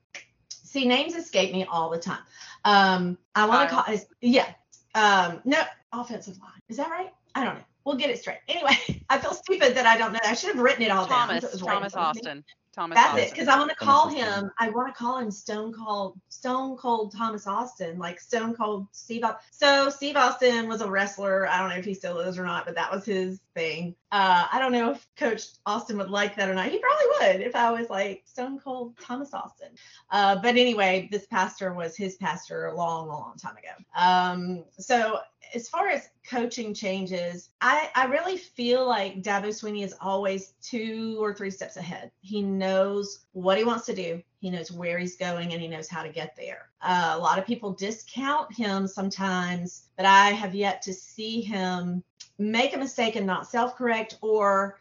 see, 0.48 0.86
names 0.86 1.14
escape 1.14 1.52
me 1.52 1.64
all 1.64 1.90
the 1.90 1.98
time. 1.98 2.22
Um, 2.64 3.18
I 3.34 3.46
want 3.46 3.68
to 3.68 3.74
call. 3.74 3.84
Yeah. 4.20 4.46
Um, 4.94 5.40
no, 5.44 5.60
offensive 5.92 6.38
line. 6.38 6.50
Is 6.68 6.76
that 6.76 6.90
right? 6.90 7.12
I 7.34 7.44
don't 7.44 7.54
know. 7.56 7.64
We'll 7.84 7.96
get 7.96 8.10
it 8.10 8.18
straight. 8.18 8.38
Anyway, 8.48 9.04
I 9.10 9.18
feel 9.18 9.34
stupid 9.34 9.76
that 9.76 9.86
I 9.86 9.98
don't 9.98 10.12
know. 10.12 10.20
I 10.24 10.34
should 10.34 10.54
have 10.54 10.62
written 10.62 10.82
it 10.82 10.90
all 10.90 11.06
Thomas, 11.06 11.42
down. 11.42 11.60
Thomas 11.60 11.94
Austin. 11.94 12.44
Thomas. 12.74 12.96
That's 12.96 13.12
Austin. 13.12 13.24
it, 13.24 13.30
because 13.30 13.48
I 13.48 13.58
want 13.58 13.70
to 13.70 13.76
call 13.76 14.08
him. 14.08 14.50
I 14.58 14.70
want 14.70 14.88
to 14.88 14.98
call 14.98 15.18
him 15.18 15.30
Stone 15.30 15.72
Cold, 15.72 16.18
Stone 16.28 16.76
Cold 16.76 17.14
Thomas 17.16 17.46
Austin, 17.46 17.98
like 17.98 18.20
Stone 18.20 18.54
Cold 18.54 18.86
Steve. 18.92 19.24
So 19.50 19.88
Steve 19.88 20.16
Austin 20.16 20.68
was 20.68 20.80
a 20.80 20.90
wrestler. 20.90 21.46
I 21.48 21.60
don't 21.60 21.70
know 21.70 21.76
if 21.76 21.84
he 21.84 21.94
still 21.94 22.18
is 22.20 22.38
or 22.38 22.44
not, 22.44 22.66
but 22.66 22.74
that 22.74 22.90
was 22.90 23.04
his 23.04 23.40
thing. 23.54 23.94
Uh, 24.10 24.46
I 24.52 24.58
don't 24.58 24.72
know 24.72 24.90
if 24.90 25.06
Coach 25.16 25.42
Austin 25.66 25.98
would 25.98 26.10
like 26.10 26.36
that 26.36 26.48
or 26.48 26.54
not. 26.54 26.68
He 26.68 26.78
probably 26.78 27.06
would 27.20 27.46
if 27.46 27.54
I 27.56 27.70
was 27.70 27.90
like 27.90 28.22
Stone 28.26 28.60
Cold 28.60 28.94
Thomas 29.00 29.32
Austin. 29.32 29.70
Uh, 30.10 30.36
but 30.36 30.56
anyway, 30.56 31.08
this 31.10 31.26
pastor 31.26 31.72
was 31.72 31.96
his 31.96 32.16
pastor 32.16 32.66
a 32.66 32.74
long, 32.76 33.08
long 33.08 33.34
time 33.36 33.56
ago. 33.56 33.74
Um, 33.96 34.64
so 34.78 35.20
as 35.54 35.68
far 35.68 35.88
as 35.88 36.08
coaching 36.28 36.74
changes, 36.74 37.50
I, 37.60 37.88
I 37.94 38.06
really 38.06 38.36
feel 38.36 38.86
like 38.86 39.22
Dabo 39.22 39.48
Swinney 39.48 39.84
is 39.84 39.94
always 40.00 40.54
two 40.62 41.16
or 41.20 41.32
three 41.32 41.50
steps 41.50 41.76
ahead. 41.76 42.10
He 42.20 42.42
knows 42.42 43.26
what 43.32 43.58
he 43.58 43.64
wants 43.64 43.86
to 43.86 43.94
do, 43.94 44.22
he 44.40 44.50
knows 44.50 44.72
where 44.72 44.98
he's 44.98 45.16
going, 45.16 45.52
and 45.52 45.62
he 45.62 45.68
knows 45.68 45.88
how 45.88 46.02
to 46.02 46.08
get 46.08 46.34
there. 46.36 46.70
Uh, 46.82 47.14
a 47.16 47.18
lot 47.18 47.38
of 47.38 47.46
people 47.46 47.72
discount 47.72 48.52
him 48.52 48.86
sometimes, 48.86 49.84
but 49.96 50.06
I 50.06 50.30
have 50.30 50.54
yet 50.54 50.82
to 50.82 50.92
see 50.92 51.40
him 51.40 52.02
make 52.38 52.74
a 52.74 52.78
mistake 52.78 53.16
and 53.16 53.26
not 53.26 53.46
self 53.46 53.76
correct 53.76 54.18
or 54.20 54.80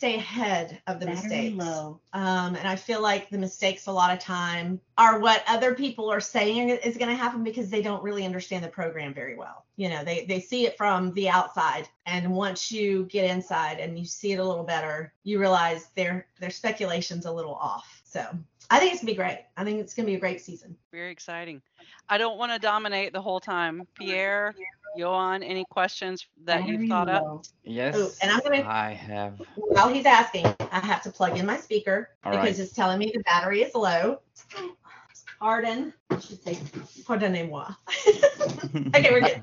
stay 0.00 0.16
ahead 0.16 0.80
of 0.86 0.98
the 0.98 1.04
Battery 1.04 1.50
mistakes. 1.50 1.64
Um, 2.14 2.54
and 2.54 2.66
I 2.66 2.74
feel 2.74 3.02
like 3.02 3.28
the 3.28 3.36
mistakes 3.36 3.86
a 3.86 3.92
lot 3.92 4.10
of 4.14 4.18
time 4.18 4.80
are 4.96 5.20
what 5.20 5.44
other 5.46 5.74
people 5.74 6.10
are 6.10 6.22
saying 6.22 6.70
is 6.70 6.96
going 6.96 7.10
to 7.10 7.14
happen 7.14 7.44
because 7.44 7.68
they 7.68 7.82
don't 7.82 8.02
really 8.02 8.24
understand 8.24 8.64
the 8.64 8.68
program 8.68 9.12
very 9.12 9.36
well. 9.36 9.66
You 9.76 9.90
know, 9.90 10.02
they 10.02 10.24
they 10.24 10.40
see 10.40 10.66
it 10.66 10.78
from 10.78 11.12
the 11.12 11.28
outside, 11.28 11.86
and 12.06 12.32
once 12.32 12.72
you 12.72 13.04
get 13.10 13.30
inside 13.30 13.78
and 13.78 13.98
you 13.98 14.06
see 14.06 14.32
it 14.32 14.38
a 14.38 14.44
little 14.44 14.64
better, 14.64 15.12
you 15.22 15.38
realize 15.38 15.88
their 15.94 16.26
their 16.40 16.50
speculation's 16.50 17.26
a 17.26 17.32
little 17.32 17.56
off. 17.56 18.00
So 18.02 18.24
I 18.70 18.78
think 18.78 18.92
it's 18.92 19.02
gonna 19.02 19.12
be 19.12 19.16
great. 19.16 19.44
I 19.58 19.64
think 19.64 19.80
it's 19.80 19.92
gonna 19.92 20.06
be 20.06 20.14
a 20.14 20.20
great 20.20 20.40
season. 20.40 20.76
Very 20.92 21.10
exciting. 21.10 21.60
I 22.08 22.16
don't 22.16 22.38
want 22.38 22.52
to 22.52 22.58
dominate 22.58 23.12
the 23.12 23.20
whole 23.20 23.40
time. 23.40 23.86
Pierre, 23.98 24.54
Johan, 24.96 25.42
any 25.42 25.64
questions 25.70 26.26
that 26.44 26.66
you've 26.66 26.88
thought 26.88 27.08
up? 27.08 27.44
Yes. 27.64 27.96
Ooh, 27.96 28.10
and 28.22 28.30
I'm 28.30 28.40
gonna. 28.40 28.62
I 28.66 28.92
have. 28.92 29.40
While 29.54 29.92
he's 29.92 30.06
asking, 30.06 30.46
I 30.72 30.80
have 30.80 31.02
to 31.02 31.10
plug 31.10 31.38
in 31.38 31.46
my 31.46 31.56
speaker 31.56 32.10
All 32.24 32.32
because 32.32 32.58
right. 32.58 32.58
it's 32.58 32.72
telling 32.72 32.98
me 32.98 33.10
the 33.14 33.22
battery 33.22 33.62
is 33.62 33.74
low. 33.74 34.20
Pardon. 35.38 35.92
I 36.10 36.18
should 36.18 36.42
say 36.42 36.54
pardonnez-moi. 37.04 37.74
okay, 38.94 39.10
we're 39.10 39.20
good. 39.20 39.42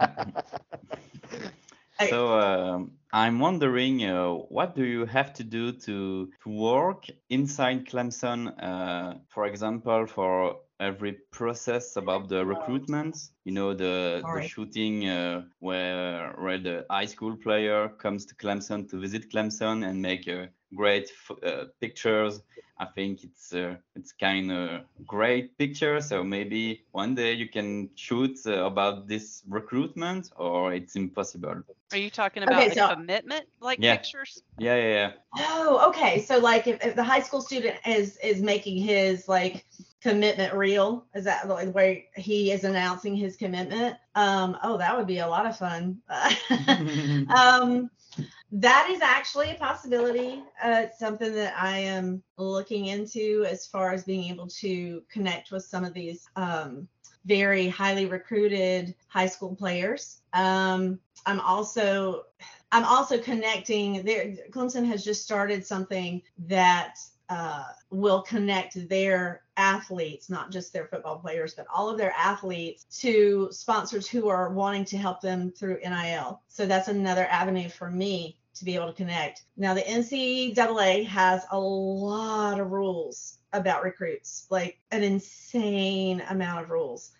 Okay. 1.99 2.09
So 2.11 2.39
um, 2.39 2.91
I'm 3.11 3.39
wondering, 3.39 4.05
uh, 4.05 4.29
what 4.29 4.75
do 4.75 4.83
you 4.83 5.07
have 5.07 5.33
to 5.33 5.43
do 5.43 5.71
to 5.71 6.29
to 6.43 6.49
work 6.49 7.05
inside 7.29 7.87
Clemson? 7.87 8.53
Uh, 8.61 9.15
for 9.29 9.47
example, 9.47 10.05
for 10.05 10.57
every 10.79 11.13
process 11.31 11.95
about 11.95 12.29
the 12.29 12.45
recruitment. 12.45 13.17
You 13.45 13.53
know, 13.53 13.73
the, 13.73 14.21
the 14.33 14.41
shooting 14.41 15.07
uh, 15.07 15.43
where 15.59 16.33
where 16.39 16.57
the 16.57 16.85
high 16.89 17.05
school 17.05 17.35
player 17.35 17.89
comes 17.89 18.25
to 18.27 18.35
Clemson 18.35 18.89
to 18.89 18.99
visit 18.99 19.31
Clemson 19.31 19.87
and 19.87 20.01
make 20.01 20.27
uh, 20.27 20.47
great 20.75 21.09
uh, 21.43 21.65
pictures. 21.81 22.41
I 22.79 22.85
think 22.85 23.23
it's 23.23 23.53
uh, 23.53 23.75
it's 23.95 24.11
kind 24.11 24.51
of 24.51 24.81
great 25.07 25.57
picture. 25.57 25.99
So 25.99 26.23
maybe 26.23 26.85
one 26.91 27.15
day 27.15 27.33
you 27.33 27.49
can 27.49 27.89
shoot 27.95 28.37
uh, 28.45 28.65
about 28.65 29.07
this 29.07 29.43
recruitment, 29.49 30.29
or 30.35 30.73
it's 30.73 30.95
impossible. 30.95 31.63
Are 31.91 31.97
you 31.97 32.09
talking 32.09 32.43
about 32.43 32.59
Okay, 32.59 32.67
like 32.69 32.77
so- 32.77 32.93
commitment 32.93 33.45
like 33.61 33.79
Yeah. 33.81 33.95
pictures? 33.95 34.43
Yeah, 34.59 34.75
yeah, 34.75 34.89
yeah. 34.93 35.11
Oh, 35.39 35.89
okay. 35.89 36.21
So 36.21 36.37
like 36.37 36.67
if, 36.67 36.83
if 36.85 36.95
the 36.95 37.03
high 37.03 37.21
school 37.21 37.41
student 37.41 37.77
is 37.85 38.17
is 38.17 38.41
making 38.41 38.77
his 38.83 39.27
like 39.27 39.65
commitment 40.01 40.53
reel. 40.53 41.05
Is 41.15 41.25
that 41.25 41.47
the 41.47 41.71
way 41.71 42.07
he 42.15 42.51
is 42.51 42.63
announcing 42.63 43.15
his 43.15 43.35
commitment? 43.35 43.97
Um, 44.15 44.57
oh, 44.63 44.77
that 44.77 44.95
would 44.95 45.07
be 45.07 45.19
a 45.19 45.27
lot 45.27 45.45
of 45.45 45.57
fun. 45.57 45.97
um, 47.35 47.89
that 48.51 48.87
is 48.89 49.01
actually 49.01 49.51
a 49.51 49.55
possibility. 49.55 50.41
Uh, 50.63 50.85
something 50.97 51.33
that 51.33 51.53
I 51.59 51.79
am 51.79 52.23
looking 52.37 52.85
into 52.87 53.45
as 53.49 53.65
far 53.65 53.91
as 53.91 54.03
being 54.03 54.31
able 54.31 54.47
to 54.47 55.03
connect 55.11 55.51
with 55.51 55.63
some 55.63 55.83
of 55.83 55.93
these 55.93 56.29
um, 56.35 56.87
very 57.25 57.67
highly 57.67 58.05
recruited 58.05 58.95
high 59.07 59.27
school 59.27 59.55
players. 59.55 60.21
Um, 60.33 60.99
I'm 61.25 61.41
also 61.41 62.23
I'm 62.71 62.85
also 62.85 63.17
connecting 63.17 64.03
there. 64.03 64.33
Clemson 64.51 64.85
has 64.87 65.03
just 65.03 65.23
started 65.23 65.65
something 65.65 66.21
that 66.47 66.95
uh, 67.29 67.65
will 67.89 68.21
connect 68.21 68.87
their 68.87 69.41
athletes, 69.57 70.29
not 70.29 70.51
just 70.51 70.71
their 70.71 70.87
football 70.87 71.17
players, 71.17 71.53
but 71.53 71.67
all 71.73 71.89
of 71.89 71.97
their 71.97 72.13
athletes 72.17 72.85
to 73.01 73.49
sponsors 73.51 74.07
who 74.07 74.29
are 74.29 74.53
wanting 74.53 74.85
to 74.85 74.97
help 74.97 75.19
them 75.21 75.51
through 75.51 75.79
NIL. 75.83 76.41
So 76.47 76.65
that's 76.65 76.87
another 76.87 77.25
avenue 77.25 77.69
for 77.69 77.91
me 77.91 78.37
to 78.55 78.65
be 78.65 78.75
able 78.75 78.87
to 78.87 78.93
connect. 78.93 79.43
Now, 79.55 79.73
the 79.73 79.81
NCAA 79.81 81.05
has 81.07 81.43
a 81.51 81.59
lot 81.59 82.59
of 82.59 82.71
rules 82.71 83.39
about 83.53 83.83
recruits, 83.83 84.47
like 84.49 84.79
an 84.91 85.03
insane 85.03 86.23
amount 86.29 86.63
of 86.63 86.69
rules. 86.69 87.11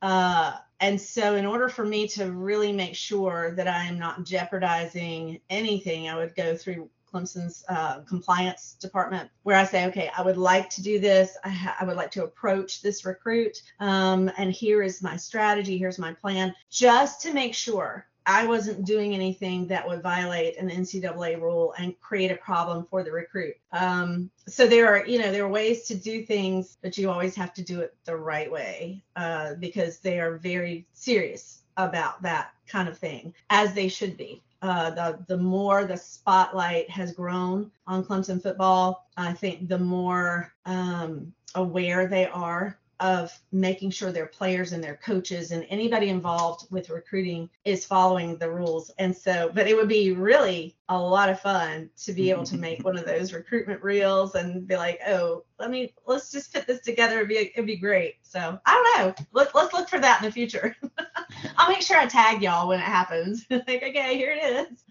Uh, 0.00 0.54
and 0.80 1.00
so, 1.00 1.36
in 1.36 1.46
order 1.46 1.68
for 1.68 1.84
me 1.84 2.08
to 2.08 2.32
really 2.32 2.72
make 2.72 2.96
sure 2.96 3.52
that 3.52 3.68
I 3.68 3.84
am 3.84 3.98
not 3.98 4.24
jeopardizing 4.24 5.40
anything, 5.48 6.08
I 6.08 6.16
would 6.16 6.34
go 6.34 6.56
through 6.56 6.90
Clemson's 7.12 7.64
uh, 7.68 8.00
compliance 8.00 8.76
department, 8.80 9.30
where 9.42 9.56
I 9.56 9.64
say, 9.64 9.86
okay, 9.86 10.10
I 10.16 10.22
would 10.22 10.38
like 10.38 10.70
to 10.70 10.82
do 10.82 10.98
this. 10.98 11.36
I, 11.44 11.50
ha- 11.50 11.76
I 11.80 11.84
would 11.84 11.96
like 11.96 12.10
to 12.12 12.24
approach 12.24 12.82
this 12.82 13.04
recruit. 13.04 13.62
Um, 13.80 14.30
and 14.38 14.52
here 14.52 14.82
is 14.82 15.02
my 15.02 15.16
strategy. 15.16 15.78
Here's 15.78 15.98
my 15.98 16.12
plan, 16.14 16.54
just 16.70 17.22
to 17.22 17.32
make 17.32 17.54
sure 17.54 18.06
I 18.24 18.46
wasn't 18.46 18.84
doing 18.84 19.14
anything 19.14 19.66
that 19.68 19.86
would 19.86 20.02
violate 20.02 20.56
an 20.56 20.70
NCAA 20.70 21.40
rule 21.40 21.74
and 21.76 21.98
create 22.00 22.30
a 22.30 22.36
problem 22.36 22.86
for 22.88 23.02
the 23.02 23.10
recruit. 23.10 23.56
Um, 23.72 24.30
so 24.46 24.66
there 24.66 24.86
are, 24.86 25.04
you 25.06 25.18
know, 25.18 25.32
there 25.32 25.44
are 25.44 25.48
ways 25.48 25.86
to 25.88 25.96
do 25.96 26.24
things, 26.24 26.78
but 26.82 26.96
you 26.96 27.10
always 27.10 27.34
have 27.34 27.52
to 27.54 27.62
do 27.62 27.80
it 27.80 27.96
the 28.04 28.16
right 28.16 28.50
way 28.50 29.02
uh, 29.16 29.54
because 29.54 29.98
they 29.98 30.20
are 30.20 30.36
very 30.36 30.86
serious 30.92 31.62
about 31.76 32.22
that 32.22 32.52
kind 32.66 32.88
of 32.88 32.98
thing, 32.98 33.34
as 33.50 33.74
they 33.74 33.88
should 33.88 34.16
be. 34.16 34.42
Uh, 34.62 34.90
the 34.90 35.18
the 35.26 35.36
more 35.36 35.84
the 35.84 35.96
spotlight 35.96 36.88
has 36.88 37.12
grown 37.12 37.70
on 37.86 38.04
Clemson 38.04 38.40
football, 38.40 39.08
I 39.16 39.32
think 39.32 39.68
the 39.68 39.78
more 39.78 40.54
um, 40.64 41.32
aware 41.56 42.06
they 42.06 42.26
are 42.26 42.78
of 43.02 43.36
making 43.50 43.90
sure 43.90 44.12
their 44.12 44.26
players 44.26 44.72
and 44.72 44.82
their 44.82 44.94
coaches 44.94 45.50
and 45.50 45.66
anybody 45.68 46.08
involved 46.08 46.70
with 46.70 46.88
recruiting 46.88 47.50
is 47.64 47.84
following 47.84 48.36
the 48.36 48.48
rules. 48.48 48.92
And 48.98 49.14
so, 49.14 49.50
but 49.52 49.66
it 49.66 49.76
would 49.76 49.88
be 49.88 50.12
really 50.12 50.76
a 50.88 50.96
lot 50.96 51.28
of 51.28 51.40
fun 51.40 51.90
to 52.04 52.12
be 52.12 52.30
able 52.30 52.44
to 52.44 52.56
make 52.56 52.84
one 52.84 52.96
of 52.96 53.04
those 53.04 53.32
recruitment 53.32 53.82
reels 53.82 54.36
and 54.36 54.68
be 54.68 54.76
like, 54.76 55.00
oh, 55.08 55.42
let 55.58 55.68
me 55.68 55.92
let's 56.06 56.30
just 56.30 56.54
put 56.54 56.68
this 56.68 56.80
together. 56.80 57.16
It'd 57.16 57.28
be 57.28 57.36
it'd 57.38 57.66
be 57.66 57.76
great. 57.76 58.16
So 58.22 58.60
I 58.64 58.94
don't 58.96 59.06
know. 59.06 59.26
Let, 59.32 59.52
let's 59.52 59.74
look 59.74 59.88
for 59.88 59.98
that 59.98 60.22
in 60.22 60.26
the 60.26 60.32
future. 60.32 60.76
I'll 61.56 61.68
make 61.68 61.82
sure 61.82 61.98
I 61.98 62.06
tag 62.06 62.42
y'all 62.42 62.68
when 62.68 62.78
it 62.80 62.84
happens. 62.84 63.46
like, 63.50 63.66
okay, 63.68 64.16
here 64.16 64.32
it 64.32 64.68
is. 64.70 64.84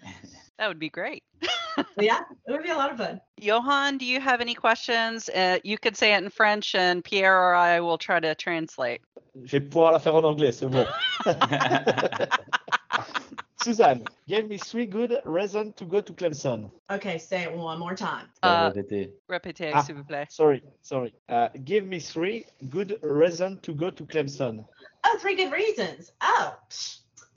That 0.58 0.68
would 0.68 0.80
be 0.80 0.90
great. 0.90 1.24
yeah, 2.00 2.20
it 2.48 2.52
would 2.52 2.62
be 2.64 2.70
a 2.70 2.76
lot 2.76 2.92
of 2.92 2.98
fun. 2.98 3.20
Johan, 3.38 3.98
do 3.98 4.06
you 4.06 4.20
have 4.20 4.42
any 4.42 4.54
questions? 4.54 5.28
Uh, 5.30 5.58
you 5.64 5.78
could 5.78 5.98
say 5.98 6.14
it 6.14 6.24
in 6.24 6.30
French, 6.30 6.76
and 6.76 7.04
Pierre 7.04 7.36
or 7.36 7.56
I 7.56 7.80
will 7.80 7.98
try 7.98 8.20
to 8.20 8.36
translate. 8.36 9.02
Je 9.46 9.58
vais 9.60 9.70
pouvoir 9.70 9.94
la 9.94 10.00
faire 10.00 10.14
en 10.16 10.24
anglais, 10.24 10.52
c'est 10.52 10.68
bon. 10.68 10.86
Suzanne, 13.64 14.04
give 14.28 14.48
me 14.50 14.58
three 14.58 14.88
good 14.88 15.22
reasons 15.24 15.74
to 15.76 15.86
go 15.86 16.02
to 16.02 16.14
Clemson. 16.14 16.72
Okay, 16.90 17.20
say 17.20 17.44
it 17.44 17.54
one 17.56 17.78
more 17.80 17.96
time. 17.96 18.26
Uh, 18.42 18.72
Répétez. 18.72 19.12
Répétez, 19.30 19.72
Ah. 19.74 19.84
s'il 19.84 19.96
vous 19.96 20.04
plaît. 20.04 20.26
Sorry, 20.30 20.64
sorry. 20.82 21.14
Uh, 21.30 21.48
give 21.64 21.86
me 21.86 22.00
three 22.00 22.46
good 22.70 22.98
reasons 23.04 23.60
to 23.62 23.74
go 23.74 23.92
to 23.92 24.04
Clemson. 24.06 24.66
Oh, 25.04 25.18
three 25.20 25.36
good 25.36 25.52
reasons. 25.52 26.12
Oh, 26.22 26.56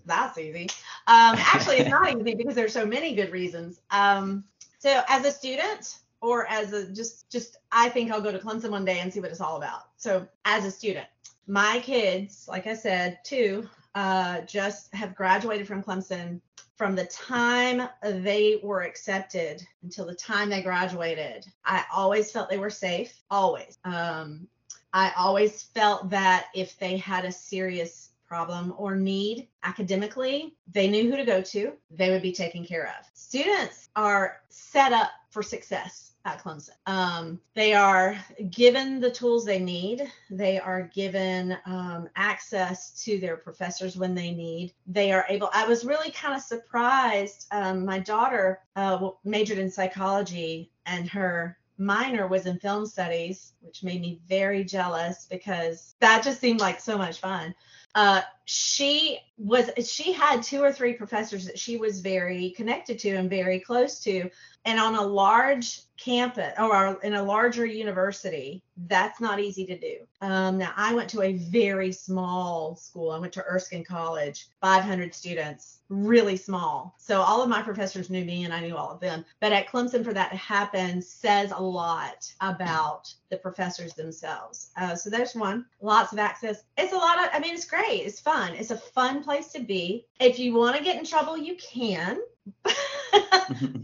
that's 0.06 0.38
easy. 0.38 0.68
Um, 1.06 1.36
actually, 1.38 1.76
it's 1.76 1.90
not 1.90 2.08
easy 2.20 2.34
because 2.34 2.54
there's 2.54 2.72
so 2.72 2.86
many 2.86 3.14
good 3.14 3.32
reasons. 3.32 3.80
Um, 3.90 4.44
so 4.78 5.02
as 5.08 5.24
a 5.24 5.30
student 5.30 5.98
or 6.20 6.46
as 6.46 6.72
a 6.72 6.90
just 6.92 7.30
just 7.30 7.58
I 7.72 7.88
think 7.88 8.10
I'll 8.10 8.20
go 8.20 8.32
to 8.32 8.38
Clemson 8.38 8.70
one 8.70 8.84
day 8.84 9.00
and 9.00 9.12
see 9.12 9.20
what 9.20 9.30
it's 9.30 9.40
all 9.40 9.56
about. 9.56 9.82
So 9.96 10.26
as 10.44 10.64
a 10.64 10.70
student, 10.70 11.06
my 11.46 11.80
kids, 11.80 12.46
like 12.48 12.66
I 12.66 12.74
said, 12.74 13.18
two, 13.24 13.68
uh, 13.94 14.42
just 14.42 14.94
have 14.94 15.14
graduated 15.14 15.66
from 15.66 15.82
Clemson. 15.82 16.40
From 16.76 16.96
the 16.96 17.06
time 17.06 17.88
they 18.02 18.58
were 18.62 18.82
accepted 18.82 19.64
until 19.84 20.06
the 20.06 20.14
time 20.14 20.50
they 20.50 20.60
graduated, 20.60 21.46
I 21.64 21.84
always 21.94 22.32
felt 22.32 22.50
they 22.50 22.58
were 22.58 22.68
safe. 22.68 23.22
Always. 23.30 23.78
Um, 23.84 24.48
I 24.94 25.12
always 25.16 25.64
felt 25.64 26.08
that 26.10 26.46
if 26.54 26.78
they 26.78 26.96
had 26.96 27.24
a 27.24 27.32
serious 27.32 28.10
problem 28.28 28.72
or 28.78 28.94
need 28.94 29.48
academically, 29.64 30.54
they 30.72 30.88
knew 30.88 31.10
who 31.10 31.16
to 31.16 31.24
go 31.24 31.42
to, 31.42 31.72
they 31.90 32.10
would 32.10 32.22
be 32.22 32.32
taken 32.32 32.64
care 32.64 32.86
of. 32.86 33.04
Students 33.12 33.90
are 33.96 34.40
set 34.48 34.92
up 34.92 35.10
for 35.30 35.42
success 35.42 36.12
at 36.24 36.42
Clemson. 36.42 36.70
Um, 36.86 37.40
they 37.54 37.74
are 37.74 38.16
given 38.50 39.00
the 39.00 39.10
tools 39.10 39.44
they 39.44 39.58
need, 39.58 40.10
they 40.30 40.60
are 40.60 40.82
given 40.94 41.58
um, 41.66 42.08
access 42.14 43.02
to 43.04 43.18
their 43.18 43.36
professors 43.36 43.96
when 43.96 44.14
they 44.14 44.30
need. 44.30 44.74
They 44.86 45.10
are 45.10 45.26
able, 45.28 45.50
I 45.52 45.66
was 45.66 45.84
really 45.84 46.12
kind 46.12 46.34
of 46.34 46.40
surprised. 46.40 47.46
Um, 47.50 47.84
my 47.84 47.98
daughter 47.98 48.60
uh, 48.76 49.10
majored 49.24 49.58
in 49.58 49.70
psychology, 49.70 50.70
and 50.86 51.08
her 51.08 51.58
minor 51.78 52.26
was 52.26 52.46
in 52.46 52.58
film 52.58 52.86
studies, 52.86 53.52
which 53.60 53.82
made 53.82 54.00
me 54.00 54.20
very 54.28 54.64
jealous 54.64 55.26
because 55.28 55.94
that 56.00 56.22
just 56.22 56.40
seemed 56.40 56.60
like 56.60 56.80
so 56.80 56.96
much 56.96 57.20
fun. 57.20 57.54
Uh, 57.94 58.22
she 58.44 59.18
was 59.36 59.70
she 59.88 60.12
had 60.12 60.42
two 60.42 60.62
or 60.62 60.72
three 60.72 60.94
professors 60.94 61.46
that 61.46 61.58
she 61.58 61.76
was 61.76 62.00
very 62.00 62.50
connected 62.50 62.98
to 63.00 63.10
and 63.10 63.28
very 63.28 63.58
close 63.58 64.00
to. 64.00 64.30
And 64.64 64.80
on 64.80 64.94
a 64.94 65.02
large 65.02 65.82
campus 65.96 66.52
or 66.58 66.98
in 67.02 67.14
a 67.14 67.22
larger 67.22 67.64
university 67.64 68.62
that's 68.88 69.20
not 69.20 69.38
easy 69.38 69.64
to 69.64 69.78
do. 69.78 69.98
Um, 70.20 70.58
now 70.58 70.72
i 70.76 70.92
went 70.92 71.08
to 71.10 71.22
a 71.22 71.34
very 71.34 71.92
small 71.92 72.74
school. 72.74 73.12
I 73.12 73.18
went 73.18 73.32
to 73.34 73.44
erskine 73.44 73.84
college 73.84 74.48
500 74.60 75.14
students 75.14 75.78
really 75.88 76.36
small. 76.36 76.96
So 76.98 77.20
all 77.20 77.42
of 77.42 77.48
my 77.48 77.62
professors 77.62 78.10
knew 78.10 78.24
me 78.24 78.44
and 78.44 78.52
i 78.52 78.60
knew 78.60 78.76
all 78.76 78.90
of 78.90 79.00
them. 79.00 79.24
But 79.40 79.52
at 79.52 79.68
clemson 79.68 80.04
for 80.04 80.12
that 80.12 80.30
to 80.30 80.36
happen 80.36 81.00
says 81.00 81.52
a 81.52 81.62
lot 81.62 82.32
about 82.40 83.12
the 83.30 83.36
professors 83.36 83.94
themselves. 83.94 84.70
Uh, 84.76 84.96
so 84.96 85.10
there's 85.10 85.34
one. 85.34 85.66
Lots 85.80 86.12
of 86.12 86.18
access. 86.18 86.64
It's 86.76 86.92
a 86.92 86.96
lot 86.96 87.18
of 87.18 87.30
i 87.32 87.38
mean 87.38 87.54
it's 87.54 87.66
great. 87.66 88.02
It's 88.04 88.20
fun. 88.20 88.54
It's 88.54 88.72
a 88.72 88.76
fun 88.76 89.22
place 89.24 89.52
to 89.52 89.60
be. 89.60 90.06
If 90.20 90.38
you 90.38 90.54
want 90.54 90.76
to 90.76 90.84
get 90.84 90.98
in 90.98 91.04
trouble 91.04 91.36
you 91.36 91.56
can. 91.56 92.20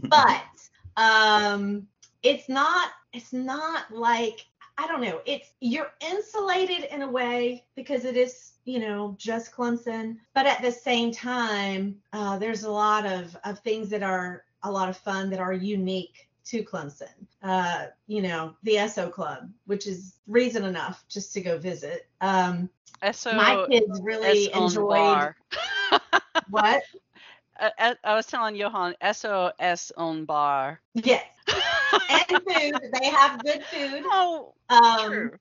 But 0.09 0.43
um 0.97 1.87
it's 2.23 2.49
not 2.49 2.91
it's 3.13 3.33
not 3.33 3.91
like 3.91 4.45
i 4.77 4.87
don't 4.87 5.01
know 5.01 5.21
it's 5.25 5.53
you're 5.61 5.91
insulated 6.01 6.83
in 6.91 7.01
a 7.01 7.09
way 7.09 7.63
because 7.75 8.05
it 8.05 8.17
is 8.17 8.53
you 8.65 8.79
know 8.79 9.15
just 9.17 9.53
clemson. 9.53 10.17
But 10.33 10.45
at 10.45 10.61
the 10.61 10.71
same 10.71 11.11
time 11.11 11.97
uh, 12.13 12.37
there's 12.37 12.63
a 12.63 12.71
lot 12.71 13.05
of 13.05 13.35
of 13.43 13.59
things 13.59 13.89
that 13.89 14.03
are 14.03 14.43
a 14.63 14.71
lot 14.71 14.89
of 14.89 14.97
fun 14.97 15.29
that 15.31 15.39
are 15.39 15.53
unique 15.53 16.29
to 16.45 16.63
Clemson. 16.63 17.09
Uh, 17.43 17.87
you 18.07 18.21
know, 18.21 18.55
the 18.63 18.75
Esso 18.75 19.11
Club, 19.11 19.49
which 19.65 19.87
is 19.87 20.15
reason 20.27 20.63
enough 20.65 21.03
just 21.09 21.33
to 21.33 21.41
go 21.41 21.57
visit. 21.57 22.07
Um, 22.21 22.69
SO, 23.11 23.33
my 23.33 23.65
kids 23.69 23.99
really 24.03 24.51
on 24.53 24.63
enjoyed 24.63 24.87
bar. 24.89 25.35
what? 26.49 26.83
I, 27.59 27.71
I- 27.77 27.95
I 28.03 28.15
was 28.15 28.25
telling 28.25 28.55
Johan, 28.55 28.95
SOS 29.11 29.91
on 29.97 30.25
bar. 30.25 30.81
Yes. 30.93 31.25
and 32.09 32.27
food. 32.29 32.91
They 32.99 33.07
have 33.09 33.43
good 33.43 33.63
food. 33.65 34.03
Oh, 34.05 34.53
Um, 34.69 35.05
true. 35.07 35.31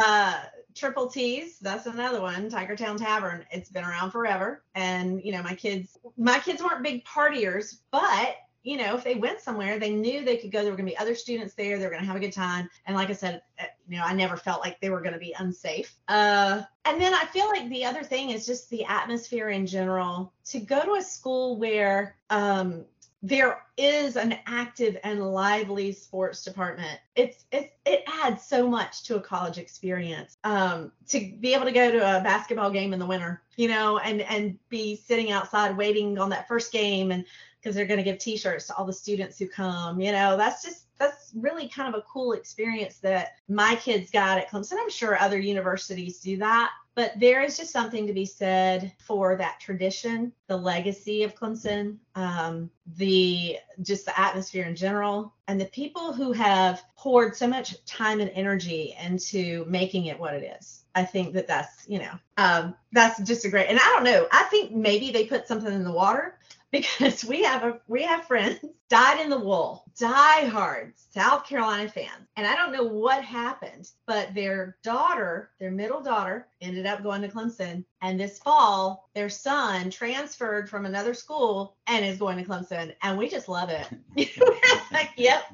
uh 0.00 0.40
triple 0.74 1.08
t's 1.08 1.58
that's 1.60 1.86
another 1.86 2.20
one 2.20 2.50
tigertown 2.50 2.96
tavern 2.98 3.44
it's 3.50 3.68
been 3.68 3.84
around 3.84 4.10
forever 4.10 4.62
and 4.74 5.22
you 5.24 5.32
know 5.32 5.42
my 5.42 5.54
kids 5.54 5.96
my 6.16 6.38
kids 6.40 6.62
weren't 6.62 6.82
big 6.82 7.04
partiers 7.04 7.78
but 7.90 8.36
you 8.68 8.76
know 8.76 8.94
if 8.94 9.02
they 9.02 9.14
went 9.14 9.40
somewhere 9.40 9.78
they 9.78 9.90
knew 9.90 10.24
they 10.24 10.36
could 10.36 10.52
go 10.52 10.60
there 10.60 10.70
were 10.70 10.76
going 10.76 10.86
to 10.86 10.92
be 10.92 10.98
other 10.98 11.14
students 11.14 11.54
there 11.54 11.78
they 11.78 11.84
were 11.84 11.90
going 11.90 12.02
to 12.02 12.06
have 12.06 12.16
a 12.16 12.20
good 12.20 12.32
time 12.32 12.68
and 12.86 12.94
like 12.94 13.08
i 13.08 13.14
said 13.14 13.40
uh, 13.58 13.64
you 13.88 13.96
know 13.96 14.04
i 14.04 14.12
never 14.12 14.36
felt 14.36 14.60
like 14.60 14.78
they 14.80 14.90
were 14.90 15.00
going 15.00 15.14
to 15.14 15.18
be 15.18 15.34
unsafe 15.38 15.96
uh 16.08 16.62
and 16.84 17.00
then 17.00 17.14
i 17.14 17.24
feel 17.26 17.46
like 17.48 17.66
the 17.70 17.84
other 17.84 18.02
thing 18.02 18.30
is 18.30 18.44
just 18.44 18.68
the 18.68 18.84
atmosphere 18.84 19.48
in 19.48 19.66
general 19.66 20.32
to 20.44 20.60
go 20.60 20.84
to 20.84 20.94
a 20.94 21.02
school 21.02 21.58
where 21.58 22.16
um 22.28 22.84
there 23.22 23.64
is 23.76 24.16
an 24.16 24.38
active 24.46 24.96
and 25.02 25.32
lively 25.32 25.90
sports 25.92 26.44
department. 26.44 27.00
It's 27.16 27.46
it's 27.50 27.72
it 27.84 28.04
adds 28.06 28.44
so 28.44 28.68
much 28.68 29.02
to 29.04 29.16
a 29.16 29.20
college 29.20 29.58
experience. 29.58 30.36
Um, 30.44 30.92
to 31.08 31.32
be 31.40 31.54
able 31.54 31.64
to 31.64 31.72
go 31.72 31.90
to 31.90 31.98
a 31.98 32.22
basketball 32.22 32.70
game 32.70 32.92
in 32.92 33.00
the 33.00 33.06
winter, 33.06 33.42
you 33.56 33.68
know, 33.68 33.98
and 33.98 34.20
and 34.22 34.56
be 34.68 34.94
sitting 34.94 35.32
outside 35.32 35.76
waiting 35.76 36.16
on 36.18 36.30
that 36.30 36.46
first 36.46 36.70
game 36.70 37.10
and 37.10 37.24
because 37.68 37.76
they're 37.76 37.84
going 37.84 37.98
to 37.98 38.04
give 38.04 38.16
t-shirts 38.16 38.66
to 38.66 38.74
all 38.76 38.86
the 38.86 38.92
students 38.94 39.38
who 39.38 39.46
come, 39.46 40.00
you 40.00 40.10
know, 40.10 40.38
that's 40.38 40.62
just 40.62 40.84
that's 40.98 41.32
really 41.36 41.68
kind 41.68 41.94
of 41.94 42.00
a 42.00 42.02
cool 42.10 42.32
experience 42.32 42.96
that 42.96 43.34
my 43.46 43.76
kids 43.76 44.10
got 44.10 44.38
at 44.38 44.50
Clemson. 44.50 44.78
I'm 44.80 44.88
sure 44.88 45.20
other 45.20 45.38
universities 45.38 46.18
do 46.18 46.38
that, 46.38 46.70
but 46.94 47.12
there 47.20 47.42
is 47.42 47.58
just 47.58 47.70
something 47.70 48.06
to 48.06 48.14
be 48.14 48.24
said 48.24 48.94
for 48.98 49.36
that 49.36 49.60
tradition, 49.60 50.32
the 50.46 50.56
legacy 50.56 51.24
of 51.24 51.34
Clemson, 51.34 51.98
um, 52.14 52.70
the 52.96 53.58
just 53.82 54.06
the 54.06 54.18
atmosphere 54.18 54.64
in 54.64 54.74
general, 54.74 55.34
and 55.46 55.60
the 55.60 55.66
people 55.66 56.14
who 56.14 56.32
have 56.32 56.82
poured 56.96 57.36
so 57.36 57.46
much 57.46 57.84
time 57.84 58.18
and 58.20 58.30
energy 58.30 58.96
into 59.04 59.66
making 59.68 60.06
it 60.06 60.18
what 60.18 60.32
it 60.32 60.56
is. 60.58 60.84
I 60.94 61.04
think 61.04 61.34
that 61.34 61.46
that's 61.46 61.88
you 61.88 61.98
know 61.98 62.12
um, 62.36 62.74
that's 62.92 63.20
just 63.22 63.44
a 63.44 63.48
great. 63.48 63.68
And 63.68 63.78
I 63.78 63.84
don't 63.94 64.04
know. 64.04 64.26
I 64.32 64.44
think 64.44 64.72
maybe 64.72 65.10
they 65.10 65.26
put 65.26 65.46
something 65.46 65.72
in 65.72 65.84
the 65.84 65.92
water 65.92 66.38
because 66.70 67.24
we 67.24 67.42
have 67.44 67.64
a 67.64 67.80
we 67.88 68.02
have 68.02 68.24
friends 68.24 68.58
died 68.88 69.20
in 69.20 69.30
the 69.30 69.38
wool, 69.38 69.84
die 69.98 70.46
hard 70.46 70.94
South 71.18 71.44
Carolina 71.44 71.88
fans. 71.88 72.28
And 72.36 72.46
I 72.46 72.54
don't 72.54 72.72
know 72.72 72.84
what 72.84 73.24
happened, 73.24 73.90
but 74.06 74.34
their 74.34 74.76
daughter, 74.82 75.50
their 75.58 75.70
middle 75.70 76.00
daughter, 76.00 76.46
ended 76.60 76.86
up 76.86 77.02
going 77.02 77.22
to 77.22 77.28
Clemson. 77.28 77.84
And 78.02 78.20
this 78.20 78.38
fall, 78.38 79.08
their 79.14 79.28
son 79.28 79.90
transferred 79.90 80.70
from 80.70 80.86
another 80.86 81.14
school 81.14 81.76
and 81.86 82.04
is 82.04 82.18
going 82.18 82.38
to 82.38 82.48
Clemson. 82.48 82.94
And 83.02 83.18
we 83.18 83.28
just 83.28 83.48
love 83.48 83.70
it. 83.70 83.88
like, 84.92 85.10
yep. 85.16 85.44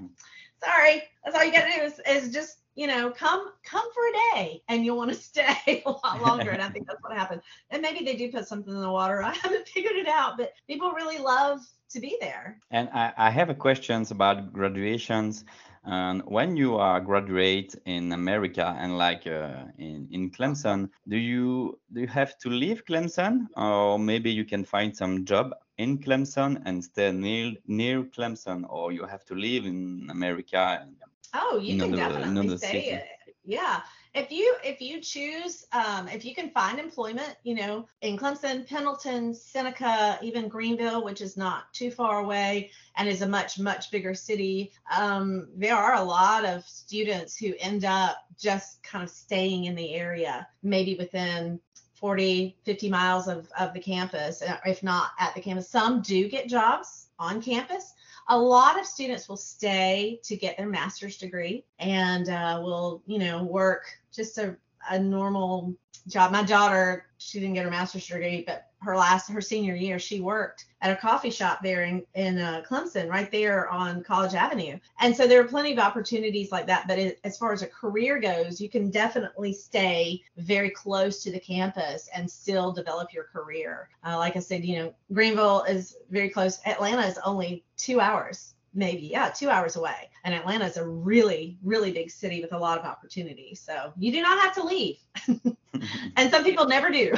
Sorry. 0.62 1.02
That's 1.24 1.36
all 1.36 1.44
you 1.44 1.52
gotta 1.52 1.72
do 1.74 1.82
is, 1.82 2.00
is 2.06 2.32
just 2.32 2.58
you 2.74 2.86
know, 2.86 3.10
come 3.10 3.52
come 3.62 3.86
for 3.92 4.02
a 4.08 4.12
day 4.34 4.62
and 4.68 4.84
you'll 4.84 4.96
want 4.96 5.10
to 5.10 5.16
stay 5.32 5.82
a 5.86 5.90
lot 5.90 6.22
longer. 6.22 6.50
and 6.50 6.62
I 6.62 6.68
think 6.68 6.86
that's 6.86 7.02
what 7.02 7.16
happened. 7.16 7.42
And 7.70 7.82
maybe 7.82 8.04
they 8.04 8.16
do 8.16 8.30
put 8.30 8.48
something 8.48 8.74
in 8.74 8.80
the 8.80 8.90
water. 8.90 9.22
I 9.22 9.32
haven't 9.32 9.68
figured 9.74 9.96
it 9.96 10.08
out, 10.08 10.36
but 10.36 10.52
people 10.66 10.92
really 10.92 11.18
love 11.18 11.60
to 11.90 12.00
be 12.00 12.16
there. 12.20 12.58
And 12.70 12.88
I, 12.92 13.12
I 13.16 13.30
have 13.30 13.50
a 13.50 13.54
questions 13.54 14.10
about 14.10 14.52
graduations. 14.52 15.44
And 15.86 16.22
when 16.24 16.56
you 16.56 16.76
are 16.76 16.98
graduate 16.98 17.74
in 17.84 18.12
America 18.12 18.74
and 18.78 18.96
like 18.96 19.26
uh, 19.26 19.64
in 19.78 20.08
in 20.10 20.30
Clemson, 20.30 20.88
do 21.08 21.16
you 21.16 21.78
do 21.92 22.00
you 22.00 22.06
have 22.06 22.38
to 22.38 22.48
leave 22.48 22.86
Clemson, 22.86 23.48
or 23.56 23.98
maybe 23.98 24.30
you 24.32 24.46
can 24.46 24.64
find 24.64 24.96
some 24.96 25.26
job 25.26 25.52
in 25.76 25.98
Clemson 25.98 26.62
and 26.64 26.82
stay 26.82 27.12
near 27.12 27.52
near 27.66 28.02
Clemson, 28.02 28.64
or 28.66 28.92
you 28.92 29.04
have 29.04 29.26
to 29.26 29.34
live 29.34 29.66
in 29.66 30.08
America? 30.10 30.80
And, 30.80 30.96
Oh, 31.34 31.58
you 31.58 31.78
can 31.78 31.92
definitely 31.92 32.56
stay. 32.56 32.90
It. 32.90 33.04
Yeah. 33.44 33.80
If 34.14 34.30
you 34.30 34.54
if 34.62 34.80
you 34.80 35.00
choose, 35.00 35.66
um, 35.72 36.06
if 36.06 36.24
you 36.24 36.36
can 36.36 36.48
find 36.50 36.78
employment, 36.78 37.36
you 37.42 37.56
know, 37.56 37.88
in 38.00 38.16
Clemson, 38.16 38.64
Pendleton, 38.64 39.34
Seneca, 39.34 40.20
even 40.22 40.46
Greenville, 40.46 41.04
which 41.04 41.20
is 41.20 41.36
not 41.36 41.74
too 41.74 41.90
far 41.90 42.20
away 42.20 42.70
and 42.96 43.08
is 43.08 43.22
a 43.22 43.28
much 43.28 43.58
much 43.58 43.90
bigger 43.90 44.14
city, 44.14 44.70
um, 44.96 45.48
there 45.56 45.74
are 45.74 45.94
a 45.94 46.02
lot 46.02 46.44
of 46.44 46.64
students 46.64 47.36
who 47.36 47.54
end 47.58 47.84
up 47.84 48.18
just 48.38 48.84
kind 48.84 49.02
of 49.02 49.10
staying 49.10 49.64
in 49.64 49.74
the 49.74 49.94
area, 49.94 50.46
maybe 50.62 50.94
within 50.94 51.58
40, 51.94 52.56
50 52.64 52.90
miles 52.90 53.26
of, 53.26 53.48
of 53.58 53.72
the 53.72 53.80
campus, 53.80 54.42
uh, 54.42 54.58
if 54.64 54.82
not 54.82 55.10
at 55.18 55.34
the 55.34 55.40
campus. 55.40 55.68
Some 55.68 56.02
do 56.02 56.28
get 56.28 56.48
jobs 56.48 57.08
on 57.18 57.42
campus, 57.42 57.94
a 58.28 58.38
lot 58.38 58.78
of 58.78 58.86
students 58.86 59.28
will 59.28 59.36
stay 59.36 60.20
to 60.24 60.36
get 60.36 60.56
their 60.56 60.68
master's 60.68 61.18
degree 61.18 61.64
and 61.78 62.28
uh, 62.28 62.60
will, 62.62 63.02
you 63.06 63.18
know, 63.18 63.42
work 63.42 63.84
just 64.12 64.38
a, 64.38 64.56
a 64.90 64.98
normal 64.98 65.74
job. 66.08 66.32
My 66.32 66.42
daughter, 66.42 67.06
she 67.18 67.40
didn't 67.40 67.54
get 67.54 67.64
her 67.64 67.70
master's 67.70 68.06
degree, 68.06 68.44
but 68.46 68.70
her 68.84 68.96
last 68.96 69.30
her 69.30 69.40
senior 69.40 69.74
year 69.74 69.98
she 69.98 70.20
worked 70.20 70.66
at 70.82 70.92
a 70.92 70.96
coffee 70.96 71.30
shop 71.30 71.60
there 71.62 71.84
in 71.84 72.04
in 72.14 72.38
uh, 72.38 72.62
Clemson 72.68 73.08
right 73.08 73.30
there 73.32 73.68
on 73.70 74.04
College 74.04 74.34
Avenue. 74.34 74.78
And 75.00 75.16
so 75.16 75.26
there 75.26 75.40
are 75.40 75.48
plenty 75.48 75.72
of 75.72 75.78
opportunities 75.78 76.52
like 76.52 76.66
that 76.66 76.86
but 76.86 76.98
it, 76.98 77.18
as 77.24 77.38
far 77.38 77.52
as 77.52 77.62
a 77.62 77.66
career 77.66 78.20
goes 78.20 78.60
you 78.60 78.68
can 78.68 78.90
definitely 78.90 79.52
stay 79.52 80.22
very 80.36 80.70
close 80.70 81.22
to 81.22 81.32
the 81.32 81.40
campus 81.40 82.08
and 82.14 82.30
still 82.30 82.72
develop 82.72 83.12
your 83.12 83.24
career. 83.24 83.88
Uh, 84.04 84.18
like 84.18 84.36
I 84.36 84.40
said 84.40 84.64
you 84.64 84.76
know 84.76 84.94
Greenville 85.12 85.62
is 85.64 85.96
very 86.10 86.28
close. 86.28 86.60
Atlanta 86.66 87.06
is 87.06 87.18
only 87.24 87.64
two 87.76 88.00
hours 88.00 88.53
maybe 88.74 89.06
yeah 89.06 89.28
two 89.28 89.48
hours 89.48 89.76
away 89.76 90.10
and 90.24 90.34
atlanta 90.34 90.64
is 90.64 90.76
a 90.76 90.86
really 90.86 91.56
really 91.62 91.92
big 91.92 92.10
city 92.10 92.40
with 92.40 92.52
a 92.52 92.58
lot 92.58 92.78
of 92.78 92.84
opportunity 92.84 93.54
so 93.54 93.92
you 93.96 94.12
do 94.12 94.20
not 94.22 94.38
have 94.38 94.54
to 94.54 94.62
leave 94.62 94.96
and 96.16 96.30
some 96.30 96.44
people 96.44 96.66
never 96.66 96.90
do 96.90 97.12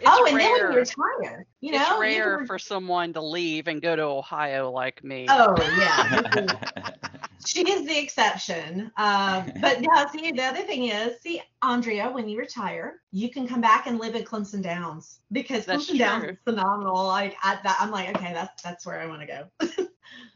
it's 0.00 0.04
oh, 0.06 0.24
and 0.26 0.36
rare. 0.36 0.44
then 0.44 0.64
when 0.64 0.72
you 0.72 0.78
retire, 0.78 1.46
you 1.60 1.72
know, 1.72 1.82
it's 1.82 2.00
rare 2.00 2.46
for 2.46 2.58
someone 2.58 3.12
to 3.12 3.20
leave 3.20 3.68
and 3.68 3.80
go 3.80 3.96
to 3.96 4.02
Ohio 4.02 4.70
like 4.70 5.02
me. 5.04 5.26
Oh 5.28 5.54
yeah, 5.78 6.46
she 7.46 7.70
is 7.70 7.86
the 7.86 7.98
exception. 7.98 8.90
Uh, 8.96 9.42
but 9.60 9.80
now, 9.80 10.06
see, 10.06 10.32
the 10.32 10.42
other 10.42 10.62
thing 10.62 10.88
is, 10.88 11.20
see, 11.20 11.42
Andrea, 11.62 12.10
when 12.10 12.28
you 12.28 12.38
retire, 12.38 13.00
you 13.10 13.30
can 13.30 13.46
come 13.46 13.60
back 13.60 13.86
and 13.86 13.98
live 13.98 14.14
in 14.14 14.24
Clemson 14.24 14.62
Downs 14.62 15.20
because 15.30 15.64
That's 15.64 15.84
Clemson 15.84 15.88
true. 15.88 15.98
Downs 15.98 16.24
is 16.24 16.36
phenomenal. 16.44 17.06
Like, 17.06 17.36
I, 17.42 17.58
that, 17.62 17.76
I'm 17.80 17.90
like, 17.90 18.14
okay, 18.16 18.32
that's 18.32 18.62
that's 18.62 18.86
where 18.86 19.00
I 19.00 19.06
want 19.06 19.20
to 19.22 19.26
go. 19.26 19.81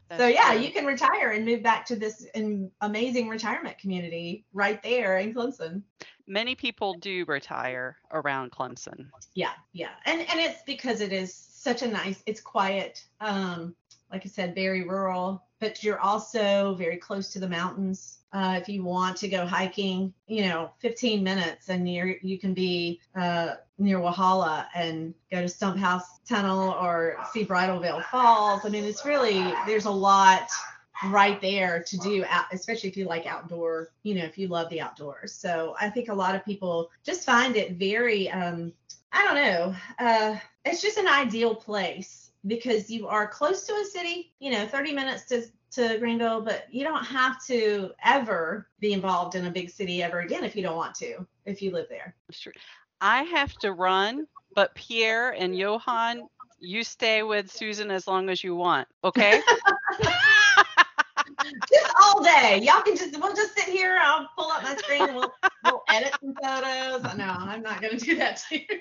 That's 0.09 0.21
so 0.21 0.27
yeah, 0.27 0.53
true. 0.53 0.61
you 0.61 0.71
can 0.71 0.85
retire 0.85 1.31
and 1.31 1.45
move 1.45 1.61
back 1.61 1.85
to 1.87 1.95
this 1.95 2.25
in, 2.33 2.71
amazing 2.81 3.27
retirement 3.27 3.77
community 3.77 4.45
right 4.53 4.81
there 4.81 5.17
in 5.17 5.33
Clemson. 5.33 5.81
Many 6.27 6.55
people 6.55 6.93
do 6.95 7.25
retire 7.27 7.97
around 8.11 8.51
Clemson. 8.51 9.07
Yeah, 9.33 9.51
yeah. 9.73 9.91
And 10.05 10.21
and 10.21 10.39
it's 10.39 10.61
because 10.65 11.01
it 11.01 11.11
is 11.11 11.33
such 11.33 11.81
a 11.81 11.87
nice, 11.87 12.21
it's 12.25 12.41
quiet. 12.41 13.03
Um, 13.19 13.75
like 14.11 14.23
I 14.25 14.29
said, 14.29 14.55
very 14.55 14.83
rural, 14.83 15.43
but 15.59 15.83
you're 15.83 15.99
also 15.99 16.75
very 16.75 16.97
close 16.97 17.31
to 17.33 17.39
the 17.39 17.47
mountains. 17.47 18.19
Uh, 18.33 18.59
if 18.61 18.67
you 18.67 18.83
want 18.83 19.17
to 19.17 19.27
go 19.27 19.45
hiking, 19.45 20.13
you 20.27 20.43
know, 20.43 20.71
15 20.79 21.23
minutes 21.23 21.69
and 21.69 21.91
you're 21.91 22.15
you 22.21 22.37
can 22.37 22.53
be 22.53 22.99
uh, 23.15 23.55
near 23.77 23.99
Walhalla 23.99 24.67
and 24.75 25.13
go 25.31 25.41
to 25.41 25.49
Stump 25.49 25.77
House 25.77 26.19
Tunnel 26.27 26.71
or 26.81 27.17
see 27.31 27.45
Bridalveil 27.45 28.03
Falls. 28.05 28.61
I 28.65 28.69
mean, 28.69 28.83
it's 28.83 29.05
really 29.05 29.53
there's 29.65 29.85
a 29.85 29.91
lot 29.91 30.49
right 31.05 31.39
there 31.41 31.83
to 31.83 31.97
do 31.97 32.25
out 32.27 32.45
especially 32.51 32.89
if 32.89 32.97
you 32.97 33.05
like 33.05 33.25
outdoor 33.27 33.91
you 34.03 34.15
know 34.15 34.23
if 34.23 34.37
you 34.37 34.47
love 34.47 34.67
the 34.69 34.81
outdoors 34.81 35.31
so 35.31 35.75
i 35.79 35.89
think 35.89 36.09
a 36.09 36.13
lot 36.13 36.33
of 36.33 36.43
people 36.43 36.89
just 37.03 37.23
find 37.23 37.55
it 37.55 37.73
very 37.73 38.29
um 38.31 38.73
i 39.11 39.23
don't 39.23 39.35
know 39.35 39.75
uh 39.99 40.35
it's 40.65 40.81
just 40.81 40.97
an 40.97 41.07
ideal 41.07 41.53
place 41.53 42.26
because 42.47 42.89
you 42.89 43.07
are 43.07 43.27
close 43.27 43.63
to 43.65 43.73
a 43.73 43.85
city 43.85 44.33
you 44.39 44.51
know 44.51 44.65
30 44.65 44.93
minutes 44.93 45.25
to 45.25 45.43
to 45.69 45.97
greenville 45.99 46.41
but 46.41 46.65
you 46.71 46.83
don't 46.83 47.03
have 47.05 47.43
to 47.45 47.91
ever 48.03 48.67
be 48.79 48.93
involved 48.93 49.35
in 49.35 49.45
a 49.45 49.51
big 49.51 49.69
city 49.69 50.01
ever 50.01 50.19
again 50.19 50.43
if 50.43 50.55
you 50.55 50.63
don't 50.63 50.77
want 50.77 50.95
to 50.95 51.25
if 51.47 51.61
you 51.61 51.71
live 51.71 51.87
there. 51.89 52.15
I 53.01 53.23
have 53.23 53.53
to 53.59 53.71
run, 53.71 54.27
but 54.53 54.75
Pierre 54.75 55.31
and 55.31 55.57
Johan, 55.57 56.27
you 56.59 56.83
stay 56.83 57.23
with 57.23 57.51
Susan 57.51 57.89
as 57.89 58.07
long 58.07 58.29
as 58.29 58.43
you 58.43 58.55
want. 58.55 58.87
Okay. 59.03 59.41
just 61.69 61.93
all 62.01 62.23
day 62.23 62.59
y'all 62.63 62.81
can 62.81 62.95
just 62.95 63.19
we'll 63.19 63.35
just 63.35 63.55
sit 63.55 63.65
here 63.65 63.97
i'll 64.01 64.27
pull 64.37 64.49
up 64.49 64.63
my 64.63 64.75
screen 64.75 65.03
and 65.03 65.15
we'll, 65.15 65.31
we'll 65.65 65.83
edit 65.89 66.11
some 66.19 66.33
photos 66.41 67.03
no 67.15 67.25
i'm 67.25 67.61
not 67.61 67.79
going 67.81 67.97
to 67.97 68.03
do 68.03 68.15
that 68.15 68.37
to 68.37 68.57
you 68.57 68.79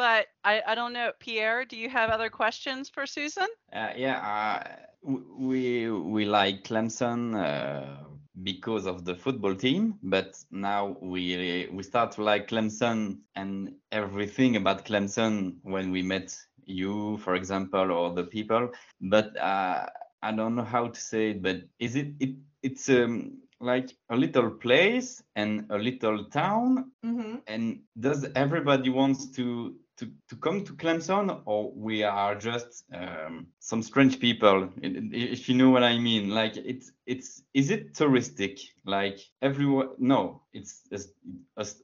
but 0.00 0.28
I, 0.44 0.62
I 0.66 0.74
don't 0.74 0.94
know. 0.94 1.12
Pierre, 1.20 1.66
do 1.66 1.76
you 1.76 1.90
have 1.90 2.08
other 2.08 2.30
questions 2.30 2.88
for 2.88 3.04
Susan? 3.04 3.48
Uh, 3.70 3.90
yeah, 3.94 4.18
uh, 4.18 5.10
we 5.38 5.90
we 5.90 6.24
like 6.24 6.64
Clemson 6.64 7.36
uh, 7.36 8.06
because 8.42 8.86
of 8.86 9.04
the 9.04 9.14
football 9.14 9.54
team, 9.54 9.98
but 10.02 10.42
now 10.50 10.96
we 11.02 11.68
we 11.70 11.82
start 11.82 12.12
to 12.12 12.22
like 12.22 12.48
Clemson 12.48 13.18
and 13.36 13.74
everything 13.92 14.56
about 14.56 14.86
Clemson 14.86 15.56
when 15.64 15.90
we 15.90 16.00
met 16.00 16.34
you, 16.64 17.18
for 17.18 17.34
example, 17.34 17.92
or 17.92 18.14
the 18.14 18.24
people. 18.24 18.70
But 19.02 19.36
uh, 19.36 19.84
I 20.22 20.32
don't 20.32 20.54
know 20.54 20.64
how 20.64 20.88
to 20.88 21.00
say 21.00 21.32
it. 21.32 21.42
But 21.42 21.56
is 21.78 21.94
it 21.94 22.14
it 22.20 22.36
it's 22.62 22.88
um, 22.88 23.42
like 23.60 23.90
a 24.08 24.16
little 24.16 24.50
place 24.50 25.22
and 25.36 25.66
a 25.68 25.76
little 25.76 26.24
town, 26.24 26.90
mm-hmm. 27.04 27.36
and 27.46 27.80
does 27.98 28.26
everybody 28.34 28.88
wants 28.88 29.30
to 29.32 29.76
to, 30.00 30.10
to 30.30 30.36
come 30.36 30.64
to 30.64 30.72
Clemson, 30.72 31.42
or 31.44 31.70
we 31.72 32.02
are 32.02 32.34
just 32.34 32.84
um, 32.92 33.48
some 33.58 33.82
strange 33.82 34.18
people, 34.18 34.70
if 34.82 35.48
you 35.48 35.54
know 35.54 35.68
what 35.68 35.84
I 35.84 35.98
mean. 35.98 36.30
Like 36.30 36.56
it's 36.56 36.90
it's 37.06 37.42
is 37.52 37.70
it 37.70 37.94
touristic? 37.94 38.60
Like 38.86 39.20
everyone? 39.42 39.90
No, 39.98 40.42
it's 40.54 40.88
it's, 40.90 41.08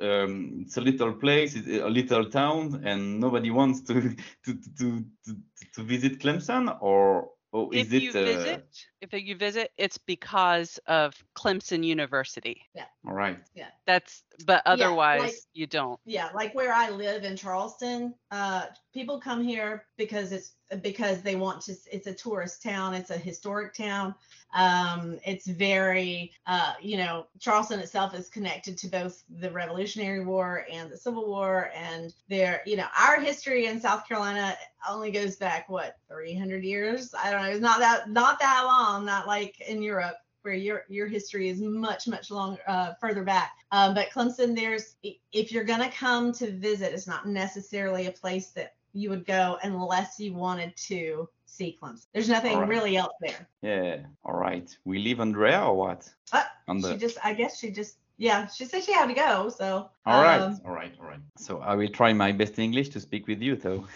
um, 0.00 0.62
it's 0.62 0.78
a 0.78 0.80
little 0.80 1.12
place, 1.12 1.54
it's 1.54 1.68
a 1.68 1.88
little 1.90 2.30
town, 2.30 2.82
and 2.84 3.20
nobody 3.20 3.50
wants 3.50 3.82
to 3.82 3.94
to 4.44 4.54
to 4.78 5.04
to, 5.26 5.36
to 5.74 5.82
visit 5.82 6.18
Clemson, 6.18 6.74
or 6.80 7.28
is 7.72 7.92
if 7.92 7.92
it? 7.92 8.02
you 8.02 8.10
uh, 8.10 8.24
visit, 8.24 8.66
if 9.00 9.12
you 9.12 9.36
visit, 9.36 9.72
it's 9.76 9.98
because 9.98 10.78
of 10.86 11.14
Clemson 11.34 11.84
University. 11.84 12.62
Yeah. 12.74 12.84
All 13.06 13.12
right. 13.12 13.38
Yeah. 13.54 13.68
That's, 13.86 14.22
but 14.46 14.62
like- 14.66 14.80
otherwise 14.80 15.46
you 15.52 15.66
don't. 15.66 15.98
Yeah, 16.04 16.28
like 16.34 16.54
where 16.54 16.72
I 16.72 16.90
live 16.90 17.24
in 17.24 17.36
Charleston, 17.36 18.14
uh, 18.30 18.66
people 18.92 19.20
come 19.20 19.42
here 19.42 19.84
because 19.96 20.32
it's 20.32 20.52
because 20.82 21.22
they 21.22 21.36
want 21.36 21.60
to. 21.62 21.74
It's 21.92 22.06
a 22.06 22.12
tourist 22.12 22.62
town. 22.62 22.94
It's 22.94 23.10
a 23.10 23.16
historic 23.18 23.72
town. 23.74 24.14
Um, 24.54 25.18
it's 25.24 25.46
very, 25.46 26.32
uh, 26.46 26.74
you 26.80 26.96
know, 26.96 27.26
Charleston 27.38 27.80
itself 27.80 28.14
is 28.14 28.28
connected 28.28 28.78
to 28.78 28.88
both 28.88 29.22
the 29.38 29.50
Revolutionary 29.50 30.24
War 30.24 30.66
and 30.70 30.90
the 30.90 30.96
Civil 30.96 31.28
War, 31.28 31.70
and 31.74 32.14
there, 32.28 32.62
you 32.66 32.76
know, 32.76 32.86
our 32.98 33.20
history 33.20 33.66
in 33.66 33.80
South 33.80 34.08
Carolina 34.08 34.56
only 34.88 35.10
goes 35.10 35.36
back 35.36 35.68
what 35.68 35.96
300 36.08 36.64
years. 36.64 37.14
I 37.14 37.30
don't 37.30 37.42
know. 37.42 37.50
It's 37.50 37.60
not 37.60 37.78
that 37.80 38.10
not 38.10 38.38
that 38.40 38.62
long. 38.64 38.85
Not 39.04 39.26
like 39.26 39.60
in 39.60 39.82
Europe 39.82 40.16
where 40.42 40.54
your 40.54 40.84
your 40.88 41.08
history 41.08 41.48
is 41.48 41.60
much 41.60 42.06
much 42.06 42.30
longer 42.30 42.60
uh, 42.68 42.94
further 43.00 43.24
back. 43.24 43.52
Um, 43.72 43.94
but 43.94 44.10
Clemson, 44.10 44.54
there's 44.54 44.96
if 45.32 45.52
you're 45.52 45.64
gonna 45.64 45.90
come 45.90 46.32
to 46.34 46.50
visit, 46.52 46.92
it's 46.92 47.06
not 47.06 47.26
necessarily 47.26 48.06
a 48.06 48.12
place 48.12 48.48
that 48.48 48.74
you 48.92 49.10
would 49.10 49.26
go 49.26 49.58
unless 49.62 50.18
you 50.18 50.32
wanted 50.32 50.74
to 50.76 51.28
see 51.44 51.76
Clemson. 51.80 52.06
There's 52.14 52.28
nothing 52.28 52.54
Alright. 52.54 52.68
really 52.68 52.96
else 52.96 53.12
there. 53.20 53.48
Yeah. 53.62 54.06
All 54.24 54.34
right. 54.34 54.74
We 54.84 54.98
leave 54.98 55.20
Andrea 55.20 55.62
or 55.62 55.76
what? 55.76 56.10
Uh, 56.32 56.44
On 56.68 56.80
She 56.82 56.96
just, 56.96 57.18
I 57.22 57.34
guess 57.34 57.58
she 57.58 57.70
just, 57.70 57.96
yeah, 58.16 58.46
she 58.46 58.64
said 58.64 58.84
she 58.84 58.92
had 58.92 59.06
to 59.06 59.14
go. 59.14 59.50
So. 59.50 59.90
All 60.06 60.22
right. 60.22 60.40
um, 60.40 60.60
All 60.64 60.72
right. 60.72 60.92
All 61.00 61.06
right. 61.06 61.20
So 61.36 61.58
I 61.58 61.74
will 61.74 61.88
try 61.88 62.12
my 62.12 62.32
best 62.32 62.58
English 62.58 62.88
to 62.90 63.00
speak 63.00 63.26
with 63.26 63.42
you, 63.42 63.56
though. 63.56 63.86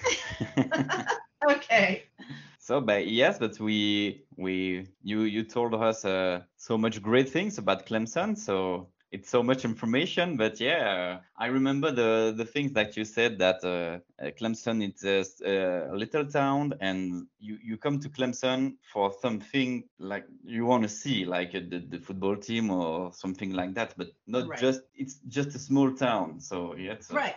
okay. 1.50 2.05
So, 2.61 2.81
but 2.81 3.09
yes, 3.09 3.38
but 3.38 3.59
we 3.59 4.25
we 4.37 4.87
you 5.03 5.23
you 5.23 5.44
told 5.44 5.75
us 5.75 6.05
uh, 6.05 6.42
so 6.57 6.77
much 6.79 7.03
great 7.03 7.31
things 7.31 7.59
about 7.59 7.87
Clemson. 7.87 8.37
So 8.37 8.90
it's 9.11 9.31
so 9.31 9.42
much 9.42 9.64
information. 9.64 10.37
But 10.37 10.61
yeah, 10.61 11.20
I 11.38 11.46
remember 11.46 11.90
the 11.90 12.35
the 12.37 12.44
things 12.44 12.73
that 12.75 12.96
you 12.99 13.05
said 13.07 13.38
that 13.38 13.64
uh, 13.64 14.01
uh, 14.23 14.31
Clemson 14.38 14.83
it's 14.87 15.05
a, 15.05 15.20
s- 15.20 15.40
a 15.42 15.90
little 15.94 16.27
town, 16.27 16.75
and 16.81 17.27
you 17.40 17.59
you 17.64 17.79
come 17.79 17.99
to 18.01 18.11
Clemson 18.11 18.77
for 18.92 19.11
something 19.23 19.85
like 19.99 20.27
you 20.44 20.66
want 20.66 20.83
to 20.85 20.88
see, 20.90 21.25
like 21.25 21.55
uh, 21.55 21.61
the 21.68 21.81
the 21.81 21.99
football 21.99 22.37
team 22.37 22.70
or 22.70 23.12
something 23.14 23.53
like 23.55 23.75
that. 23.75 23.94
But 23.96 24.09
not 24.27 24.49
Right. 24.51 24.59
just 24.61 24.83
it's 24.94 25.16
just 25.29 25.55
a 25.57 25.59
small 25.59 25.94
town. 25.94 26.40
So 26.40 26.77
yeah, 26.77 26.96
uh, 27.11 27.14
Right. 27.16 27.37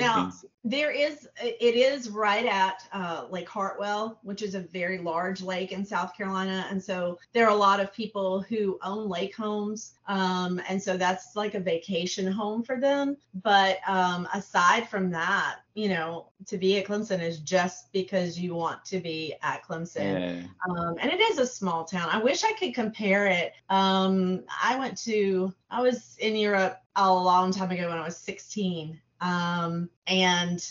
Now- 0.00 0.32
There 0.66 0.90
is, 0.90 1.28
it 1.42 1.74
is 1.74 2.08
right 2.08 2.46
at 2.46 2.88
uh, 2.90 3.26
Lake 3.30 3.48
Hartwell, 3.50 4.18
which 4.22 4.40
is 4.40 4.54
a 4.54 4.60
very 4.60 4.96
large 4.96 5.42
lake 5.42 5.72
in 5.72 5.84
South 5.84 6.16
Carolina. 6.16 6.66
And 6.70 6.82
so 6.82 7.18
there 7.34 7.44
are 7.46 7.50
a 7.50 7.54
lot 7.54 7.80
of 7.80 7.92
people 7.92 8.40
who 8.40 8.78
own 8.82 9.06
lake 9.10 9.36
homes. 9.36 9.92
Um, 10.08 10.62
and 10.66 10.82
so 10.82 10.96
that's 10.96 11.36
like 11.36 11.54
a 11.54 11.60
vacation 11.60 12.26
home 12.26 12.62
for 12.62 12.80
them. 12.80 13.18
But 13.42 13.78
um, 13.86 14.26
aside 14.32 14.88
from 14.88 15.10
that, 15.10 15.56
you 15.74 15.90
know, 15.90 16.28
to 16.46 16.56
be 16.56 16.78
at 16.78 16.86
Clemson 16.86 17.20
is 17.20 17.40
just 17.40 17.92
because 17.92 18.38
you 18.40 18.54
want 18.54 18.82
to 18.86 19.00
be 19.00 19.34
at 19.42 19.62
Clemson. 19.64 20.18
Yeah. 20.18 20.42
um, 20.70 20.96
and 20.98 21.10
it 21.12 21.20
is 21.20 21.38
a 21.38 21.46
small 21.46 21.84
town. 21.84 22.08
I 22.10 22.18
wish 22.22 22.42
I 22.42 22.52
could 22.54 22.74
compare 22.74 23.26
it. 23.26 23.52
Um, 23.68 24.44
I 24.62 24.78
went 24.78 24.96
to, 25.02 25.52
I 25.70 25.82
was 25.82 26.16
in 26.20 26.36
Europe 26.36 26.80
a 26.96 27.12
long 27.12 27.52
time 27.52 27.70
ago 27.70 27.88
when 27.88 27.98
I 27.98 28.04
was 28.04 28.16
16, 28.16 28.98
um, 29.24 29.88
and 30.06 30.62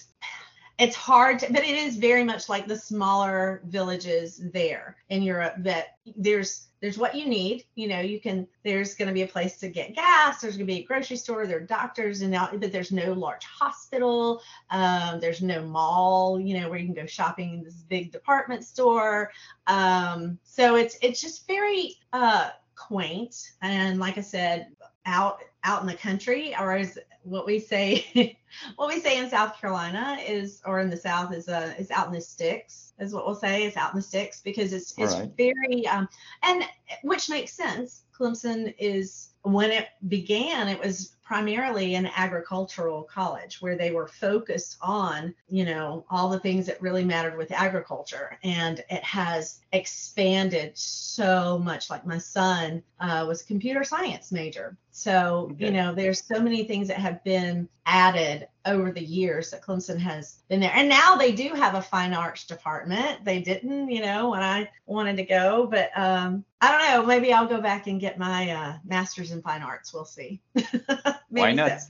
it's 0.78 0.96
hard, 0.96 1.39
to, 1.39 1.52
but 1.52 1.63
it 1.63 1.76
is 1.76 1.98
very 1.98 2.24
much 2.24 2.50
like 2.50 2.68
the 2.68 2.78
smaller 2.78 3.62
villages 3.66 4.42
there 4.54 4.98
in 5.10 5.24
Europe. 5.24 5.56
That 5.60 5.98
there's 6.16 6.68
there's 6.80 6.98
what 6.98 7.16
you 7.16 7.28
need. 7.28 7.66
You 7.76 7.88
know, 7.88 8.00
you 8.00 8.20
can. 8.20 8.48
There's 8.63 8.94
going 8.94 9.08
to 9.08 9.13
be 9.13 9.24
a 9.24 9.28
place 9.28 9.58
to 9.60 9.70
get 9.70 9.96
gas. 9.96 10.42
There's 10.42 10.56
going 10.56 10.68
to 10.68 10.74
be 10.74 10.82
a 10.82 10.84
grocery 10.84 11.18
store. 11.18 11.48
There 11.48 11.58
are 11.58 11.62
doctors, 11.62 12.22
and 12.22 12.32
now, 12.32 12.50
but 12.54 12.72
there's 12.72 12.92
no 12.92 13.13
large 13.13 13.46
hospital. 13.46 14.42
Um, 14.70 15.20
there's 15.20 15.42
no 15.42 15.63
mall. 15.63 16.39
You 16.39 16.60
know, 16.60 16.70
where 16.70 16.78
you 16.78 16.86
can 16.86 16.96
go 16.96 17.06
shopping 17.08 17.56
in 17.56 17.63
this 17.63 17.84
big 17.89 18.12
department 18.12 18.63
store. 18.63 19.32
Um, 19.68 20.38
so 20.44 20.76
it's 20.76 20.98
it's 21.02 21.22
just 21.22 21.48
very 21.48 21.96
uh, 22.13 22.52
quaint, 22.76 23.54
and 23.62 24.00
like 24.00 24.18
I 24.18 24.22
said, 24.22 24.68
out 25.06 25.42
out 25.63 25.82
in 25.82 25.88
the 25.88 25.93
country, 25.93 26.56
or 26.60 26.73
as 26.73 26.97
what 27.23 27.45
we 27.45 27.60
say, 27.60 28.38
what 28.76 28.88
we 28.88 28.99
say 28.99 29.17
in 29.17 29.30
South 29.30 29.60
Carolina 29.60 30.17
is, 30.26 30.62
or 30.65 30.80
in 30.80 30.89
the 30.89 30.97
South 30.97 31.34
is 31.34 31.47
uh 31.47 31.73
is 31.78 31.91
out 31.91 32.08
in 32.08 32.13
the 32.13 32.21
sticks, 32.21 32.93
is 32.99 33.13
what 33.13 33.26
we'll 33.26 33.36
say. 33.36 33.63
is 33.63 33.78
out 33.78 33.93
in 33.93 33.97
the 33.97 34.04
sticks 34.04 34.41
because 34.41 34.73
it's 34.73 34.93
it's 34.97 35.13
Alright. 35.13 35.32
very 35.38 35.88
um, 35.88 36.08
and 36.43 36.63
which 37.04 37.30
makes 37.30 37.54
sense. 37.54 38.02
Clemson 38.17 38.73
is 38.78 39.30
when 39.41 39.71
it 39.71 39.88
began, 40.08 40.67
it 40.67 40.80
was 40.80 41.15
primarily 41.23 41.95
an 41.95 42.10
agricultural 42.15 43.04
college 43.04 43.62
where 43.62 43.78
they 43.78 43.91
were 43.91 44.08
focused 44.08 44.78
on, 44.82 45.34
you 45.49 45.65
know, 45.65 46.06
all 46.10 46.30
the 46.30 46.39
things 46.39 46.65
that 46.65 46.82
really 46.82 47.04
mattered 47.04 47.38
with 47.38 47.52
agriculture. 47.52 48.38
And 48.43 48.84
it 48.89 49.04
has 49.04 49.62
expanded 49.71 50.78
so 50.78 51.58
much. 51.58 51.89
Like 51.89 52.06
my 52.06 52.17
son 52.17 52.84
uh, 52.99 53.26
was 53.28 53.41
a 53.41 53.45
computer 53.45 53.84
science 53.84 54.32
major. 54.32 54.78
So, 54.96 55.50
Okay. 55.52 55.66
you 55.66 55.72
know, 55.72 55.92
there's 55.94 56.24
so 56.24 56.40
many 56.40 56.66
things 56.66 56.88
that 56.88 56.98
have 56.98 57.24
been 57.24 57.68
added 57.88 58.48
over 58.66 58.92
the 58.92 59.04
years 59.04 59.50
that 59.50 59.64
Clemson 59.64 59.98
has 59.98 60.44
been 60.50 60.60
there. 60.60 60.72
And 60.74 60.88
now 60.88 61.16
they 61.16 61.32
do 61.32 61.50
have 61.56 61.74
a 61.74 61.82
fine 61.82 62.14
arts 62.14 62.46
department. 62.46 63.26
They 63.26 63.42
didn't, 63.42 63.90
you 63.90 64.02
know, 64.02 64.30
when 64.30 64.44
I 64.44 64.70
wanted 64.86 65.18
to 65.18 65.24
go, 65.24 65.66
but 65.66 65.90
um, 65.98 66.46
I 66.62 66.72
don't 66.72 66.92
know. 66.92 67.08
Maybe 67.08 67.34
I'll 67.34 67.48
go 67.48 67.60
back 67.60 67.88
and 67.88 68.00
get 68.00 68.20
my 68.20 68.52
uh, 68.52 68.78
master's 68.86 69.32
in 69.32 69.42
fine 69.42 69.64
arts. 69.64 69.92
We'll 69.92 70.06
see. 70.06 70.40
Why 71.30 71.54
not? 71.54 71.82
so. 71.82 71.88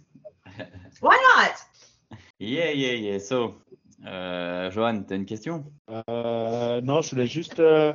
Why 1.01 1.35
not? 1.35 1.61
Yeah, 2.39 2.71
yeah, 2.71 2.91
yeah. 2.91 3.17
So, 3.19 3.55
euh, 4.05 4.71
Johan, 4.71 5.03
t'as 5.03 5.15
une 5.15 5.25
question? 5.25 5.65
Euh, 5.89 6.81
non, 6.81 7.01
je 7.01 7.11
voulais 7.11 7.27
juste, 7.27 7.59
euh, 7.59 7.93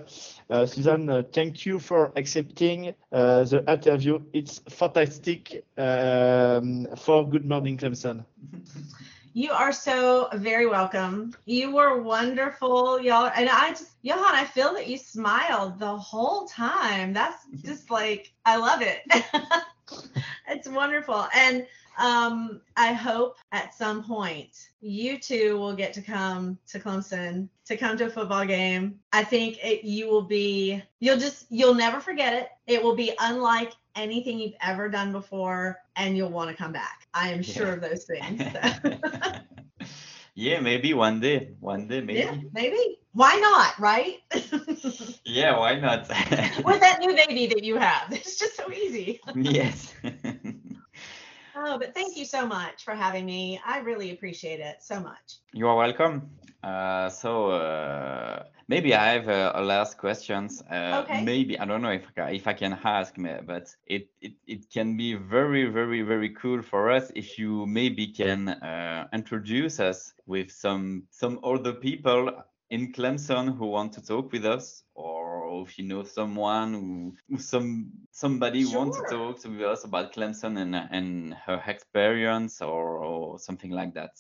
euh, 0.51 0.66
Suzanne, 0.66 1.11
uh, 1.11 1.23
thank 1.23 1.66
you 1.66 1.79
for 1.79 2.12
accepting 2.16 2.94
uh, 3.12 3.44
the 3.44 3.62
interview. 3.68 4.21
It's 4.33 4.62
fantastic 4.68 5.64
um, 5.77 6.87
for 6.97 7.29
Good 7.29 7.44
Morning 7.44 7.77
Clemson. 7.77 8.25
You 9.38 9.53
are 9.53 9.71
so 9.71 10.29
very 10.35 10.66
welcome. 10.66 11.33
You 11.44 11.73
were 11.73 12.03
wonderful, 12.03 13.01
y'all. 13.01 13.31
And 13.33 13.49
I 13.49 13.68
just, 13.68 13.92
Johan, 14.03 14.35
I 14.35 14.44
feel 14.44 14.75
that 14.75 14.88
you 14.88 14.99
smiled 14.99 15.79
the 15.79 15.97
whole 15.97 16.49
time. 16.49 17.12
That's 17.12 17.47
just 17.64 17.88
like, 17.88 18.33
I 18.44 18.57
love 18.57 18.83
it. 18.83 19.03
it's 20.49 20.68
wonderful. 20.68 21.29
And 21.33 21.66
um, 21.98 22.61
I 22.76 22.92
hope 22.92 23.37
at 23.52 23.74
some 23.74 24.02
point 24.04 24.68
you 24.80 25.18
two 25.18 25.58
will 25.58 25.74
get 25.74 25.92
to 25.94 26.02
come 26.02 26.58
to 26.68 26.78
Clemson 26.78 27.48
to 27.66 27.76
come 27.76 27.96
to 27.98 28.06
a 28.06 28.11
football 28.11 28.46
game. 28.46 29.00
I 29.12 29.24
think 29.24 29.58
it, 29.62 29.84
you 29.84 30.08
will 30.08 30.22
be, 30.22 30.82
you'll 31.00 31.18
just, 31.18 31.46
you'll 31.50 31.74
never 31.74 32.00
forget 32.00 32.32
it. 32.34 32.48
It 32.66 32.82
will 32.82 32.94
be 32.96 33.12
unlike 33.20 33.72
anything 33.96 34.38
you've 34.38 34.54
ever 34.62 34.88
done 34.88 35.11
before, 35.12 35.78
and 35.96 36.16
you'll 36.16 36.30
want 36.30 36.50
to 36.50 36.56
come 36.56 36.72
back. 36.72 37.06
I 37.14 37.30
am 37.30 37.42
sure 37.42 37.66
Yeah. 37.66 37.72
of 37.74 37.80
those 37.80 38.04
things. 38.04 38.42
yeah, 40.34 40.61
maybe 40.61 40.94
one 40.94 41.20
day. 41.20 41.54
One 41.61 41.88
day, 41.88 42.00
maybe. 42.00 42.20
Yeah, 42.20 42.37
maybe. 42.52 42.98
Why 43.12 43.34
not, 43.40 43.78
right? 43.80 44.18
Yeah, 45.24 45.58
why 45.58 45.74
not? 45.78 46.08
With 46.08 46.80
that 46.80 47.00
new 47.00 47.14
baby 47.14 47.46
that 47.48 47.62
you 47.62 47.76
have, 47.76 48.11
it's 48.12 48.38
just 48.38 48.56
so 48.56 48.72
easy. 48.72 49.20
yes. 49.34 49.92
Oh, 51.61 51.77
but 51.77 51.92
thank 51.92 52.16
you 52.16 52.25
so 52.25 52.47
much 52.47 52.85
for 52.85 52.94
having 52.94 53.27
me. 53.27 53.61
I 53.66 53.81
really 53.81 54.12
appreciate 54.12 54.61
it 54.61 54.77
so 54.81 55.01
much. 55.01 55.38
You 55.53 55.66
are 55.66 55.77
welcome. 55.77 56.31
Uh, 56.62 57.09
so 57.09 57.51
uh, 57.51 58.44
maybe 58.68 58.94
I 58.94 59.12
have 59.14 59.29
a, 59.29 59.53
a 59.57 59.62
last 59.62 59.99
questions. 59.99 60.62
Uh, 60.71 61.03
Okay. 61.03 61.25
Maybe 61.25 61.59
I 61.59 61.64
don't 61.64 61.83
know 61.83 61.90
if 61.90 62.07
I, 62.16 62.31
if 62.31 62.47
I 62.47 62.53
can 62.53 62.79
ask, 62.85 63.18
me, 63.18 63.31
but 63.44 63.75
it, 63.87 64.09
it 64.21 64.33
it 64.47 64.71
can 64.71 64.97
be 64.97 65.14
very 65.14 65.66
very 65.66 66.03
very 66.03 66.31
cool 66.31 66.62
for 66.62 66.90
us 66.90 67.11
if 67.14 67.38
you 67.38 67.66
maybe 67.66 68.07
can 68.07 68.49
uh, 68.49 69.09
introduce 69.12 69.81
us 69.81 70.14
with 70.27 70.51
some 70.51 71.05
some 71.11 71.40
other 71.42 71.73
people 71.73 72.31
in 72.70 72.92
Clemson 72.92 73.57
who 73.57 73.66
want 73.66 73.92
to 73.94 74.02
talk 74.02 74.33
with 74.33 74.44
us, 74.46 74.85
or 74.94 75.62
if 75.66 75.78
you 75.78 75.85
know 75.87 76.02
someone 76.04 76.72
who, 76.74 77.14
who 77.31 77.38
some 77.38 77.92
somebody 78.12 78.64
want 78.64 78.94
to 78.94 79.02
Sure. 79.02 79.09
talk 79.09 79.44
with 79.44 79.62
us 79.62 79.85
about 79.85 80.12
Clemson 80.14 80.58
and 80.60 80.75
and 80.75 81.35
her 81.35 81.62
experience 81.66 82.60
or, 82.62 82.98
or 82.98 83.38
something 83.38 83.71
like 83.71 83.94
that. 83.94 84.12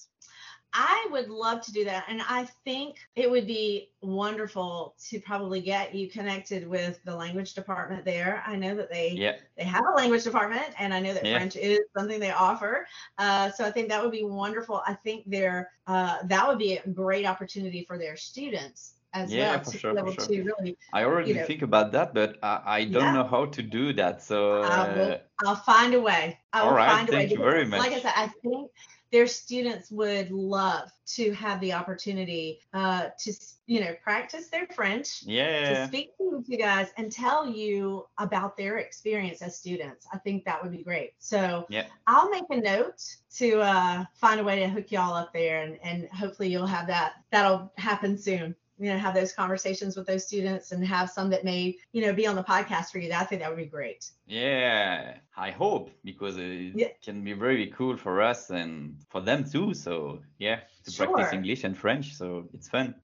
I 0.74 1.08
would 1.10 1.28
love 1.28 1.62
to 1.62 1.72
do 1.72 1.84
that. 1.84 2.04
And 2.08 2.20
I 2.28 2.44
think 2.64 2.96
it 3.16 3.30
would 3.30 3.46
be 3.46 3.90
wonderful 4.02 4.94
to 5.08 5.18
probably 5.20 5.60
get 5.60 5.94
you 5.94 6.08
connected 6.08 6.68
with 6.68 7.00
the 7.04 7.14
language 7.16 7.54
department 7.54 8.04
there. 8.04 8.42
I 8.46 8.56
know 8.56 8.74
that 8.76 8.90
they 8.90 9.10
Yeah. 9.12 9.36
they 9.56 9.64
have 9.64 9.84
a 9.86 9.96
language 9.96 10.22
department 10.24 10.66
and 10.78 10.94
i 10.94 11.00
know 11.00 11.12
that 11.12 11.24
Yeah. 11.24 11.36
french 11.38 11.56
is 11.56 11.80
something 11.96 12.20
they 12.20 12.30
offer 12.30 12.86
uh, 13.18 13.50
so 13.50 13.64
i 13.64 13.70
think 13.72 13.88
that 13.88 14.00
would 14.00 14.12
be 14.12 14.24
wonderful 14.24 14.82
i 14.86 14.94
think 14.94 15.24
they're 15.26 15.70
uh, 15.88 16.18
that 16.24 16.46
would 16.46 16.58
be 16.58 16.76
a 16.76 16.88
great 16.88 17.26
opportunity 17.26 17.84
for 17.84 17.98
their 17.98 18.16
students 18.16 18.94
as 19.14 19.32
Yeah, 19.32 19.56
well 19.56 19.64
for 19.64 19.70
to 19.72 19.78
sure, 19.78 19.96
for 19.96 20.12
sure. 20.12 20.44
really 20.44 20.76
I 20.92 21.04
already 21.04 21.32
know- 21.32 21.44
think 21.46 21.62
about 21.62 21.92
that, 21.92 22.12
but 22.14 22.38
I, 22.42 22.60
I 22.66 22.84
don't 22.84 23.02
Yeah. 23.02 23.12
know 23.14 23.24
how 23.24 23.46
to 23.46 23.62
do 23.62 23.92
that. 23.94 24.22
So 24.22 24.62
I 24.62 24.94
will, 24.94 25.12
uh, 25.12 25.18
I'll 25.46 25.56
find 25.56 25.94
a 25.94 26.00
way. 26.00 26.38
I 26.52 26.60
will 26.62 26.68
all 26.68 26.74
right, 26.76 26.90
find 26.90 27.08
a 27.08 27.12
way. 27.12 27.18
thank 27.18 27.30
you 27.32 27.38
very 27.38 27.64
Like 27.64 27.92
I 27.92 28.00
said, 28.00 28.12
I 28.14 28.28
think 28.42 28.70
their 29.10 29.26
students 29.26 29.90
would 29.90 30.30
love 30.30 30.90
to 31.06 31.32
have 31.32 31.60
the 31.60 31.72
opportunity 31.72 32.60
uh, 32.74 33.08
to, 33.18 33.32
you 33.66 33.80
know, 33.80 33.94
practice 34.02 34.48
their 34.48 34.66
French, 34.66 35.22
Yeah. 35.22 35.82
to 35.82 35.86
speak 35.88 36.16
to 36.18 36.44
you 36.46 36.58
guys 36.58 36.88
and 36.96 37.10
tell 37.10 37.48
you 37.48 38.06
about 38.18 38.56
their 38.56 38.78
experience 38.78 39.40
as 39.40 39.56
students. 39.56 40.06
I 40.12 40.18
think 40.18 40.44
that 40.44 40.62
would 40.62 40.72
be 40.72 40.82
great. 40.82 41.12
So 41.18 41.64
Yeah. 41.68 41.86
I'll 42.06 42.28
make 42.30 42.44
a 42.50 42.56
note 42.56 43.02
to 43.36 43.60
uh, 43.60 44.04
find 44.14 44.40
a 44.40 44.44
way 44.44 44.60
to 44.60 44.68
hook 44.68 44.90
y'all 44.92 45.14
up 45.14 45.32
there 45.32 45.62
and, 45.62 45.78
and 45.82 46.08
hopefully 46.10 46.50
you'll 46.50 46.66
have 46.66 46.86
that. 46.88 47.14
That'll 47.30 47.72
happen 47.76 48.18
soon. 48.18 48.54
You 48.78 48.90
know, 48.92 48.98
have 48.98 49.14
those 49.14 49.32
conversations 49.32 49.96
with 49.96 50.06
those 50.06 50.24
students 50.26 50.70
and 50.72 50.86
have 50.86 51.10
some 51.10 51.30
that 51.30 51.44
may, 51.44 51.76
you 51.92 52.00
know, 52.02 52.12
be 52.12 52.26
on 52.26 52.36
the 52.36 52.44
podcast 52.44 52.90
for 52.92 52.98
you. 52.98 53.12
I 53.12 53.24
think 53.24 53.40
that 53.42 53.50
would 53.50 53.58
be 53.58 53.66
great. 53.66 54.10
yeah. 54.26 55.14
I 55.36 55.50
hope 55.52 55.90
because 56.04 56.36
it 56.36 56.72
Yeah. 56.74 56.88
can 57.02 57.22
be 57.24 57.32
very 57.32 57.66
cool 57.68 57.96
for 57.96 58.20
us 58.22 58.50
and 58.50 58.96
for 59.10 59.20
them 59.20 59.44
too. 59.44 59.74
So 59.74 60.20
yeah, 60.38 60.60
to 60.84 60.90
practice 60.92 61.32
English 61.32 61.64
and 61.64 61.76
French. 61.76 62.14
So 62.14 62.48
it's 62.52 62.68
fun. 62.68 62.94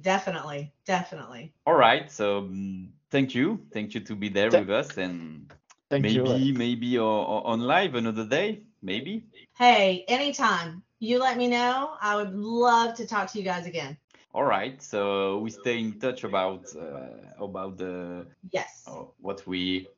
Definitely, 0.00 0.72
definitely. 0.86 1.52
All 1.66 1.74
right. 1.74 2.10
So 2.10 2.42
mm, 2.42 2.88
thank 3.10 3.34
you, 3.34 3.60
thank 3.72 3.94
you 3.94 4.00
to 4.00 4.14
be 4.14 4.28
there 4.28 4.50
Th- 4.50 4.60
with 4.66 4.70
us 4.70 4.96
and 4.98 5.50
Thank 5.90 6.02
maybe 6.02 6.14
you. 6.18 6.52
maybe 6.54 6.98
o- 6.98 7.04
o- 7.34 7.42
on 7.44 7.60
live 7.60 7.94
another 7.94 8.26
day. 8.26 8.62
Maybe. 8.82 9.24
Hey, 9.56 10.04
anytime 10.08 10.82
you 11.00 11.18
let 11.18 11.36
me 11.36 11.48
know, 11.48 11.94
I 12.00 12.16
would 12.16 12.34
love 12.34 12.94
to 12.96 13.06
talk 13.06 13.32
to 13.32 13.38
you 13.38 13.44
guys 13.44 13.66
again. 13.66 13.96
All 14.38 14.44
right. 14.44 14.80
So 14.80 15.40
we 15.40 15.50
stay 15.50 15.80
in 15.80 15.98
touch 15.98 16.22
about 16.22 16.62
uh, 16.76 17.44
about 17.44 17.76
the 17.76 18.24
Yes. 18.52 18.84
uh, 18.86 19.02
what 19.20 19.44
we 19.48 19.88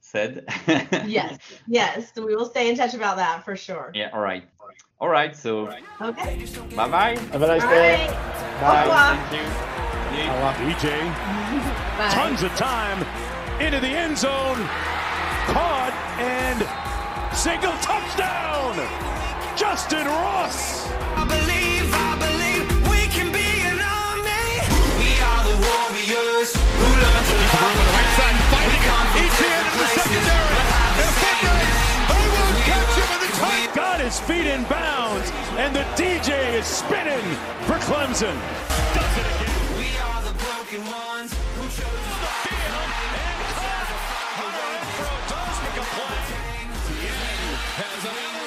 said. 0.00 0.32
Yes. 1.06 1.36
Yes. 1.66 2.10
We 2.16 2.34
will 2.34 2.46
stay 2.54 2.70
in 2.70 2.76
touch 2.78 2.94
about 2.94 3.16
that 3.18 3.44
for 3.44 3.56
sure. 3.56 3.90
Yeah. 3.94 4.08
All 4.14 4.22
right. 4.30 4.44
All 5.02 5.10
right. 5.10 5.36
So 5.36 5.68
Okay. 6.00 6.46
bye 6.74 6.88
bye. 6.88 7.14
Have 7.32 7.42
a 7.42 7.46
nice 7.46 7.62
All 7.62 7.68
day. 7.68 8.06
right. 8.06 8.60
Bye. 8.62 8.82
revoir. 8.88 9.16
Thank 9.28 9.32
you. 9.36 9.70
DJ, 10.64 10.86
tons 12.16 12.42
of 12.42 12.52
time 12.56 12.98
into 13.60 13.80
the 13.80 13.92
end 14.04 14.16
zone. 14.16 14.60
Caught 15.52 15.94
and 16.18 16.58
single 17.36 17.76
touchdown. 17.84 18.74
Justin 19.60 20.06
Ross. 20.06 20.88
He's 26.40 26.56
who 26.56 26.88
learn 26.88 27.24
to 27.28 27.36
fight. 27.52 27.76
In 29.40 29.64
the 29.76 29.86
secondary. 29.92 30.56
And 30.96 31.04
a 31.04 32.22
foot 32.32 32.56
catch 32.64 32.96
him 32.96 33.08
in 33.12 33.20
the 33.20 33.32
tight. 33.36 33.68
Got 33.74 34.00
his 34.00 34.20
feet 34.20 34.46
in 34.46 34.64
bounds. 34.64 35.30
And 35.60 35.76
the 35.76 35.84
DJ 36.00 36.54
is 36.54 36.64
spinning 36.64 37.26
for 37.68 37.76
Clemson. 37.84 38.32
Does 38.96 39.16
it 39.20 39.26
again. 39.36 39.60
We 39.76 39.92
are 40.00 40.22
the 40.24 40.32
broken 40.40 40.80
ones 40.88 41.34
who 41.60 41.64
chose 41.76 41.76
to. 41.76 42.24
And 42.56 42.72
Hunter 44.40 44.80
does 45.28 45.56
make 45.60 45.76
a 45.76 45.86
play. 45.92 46.16
Has 47.84 48.39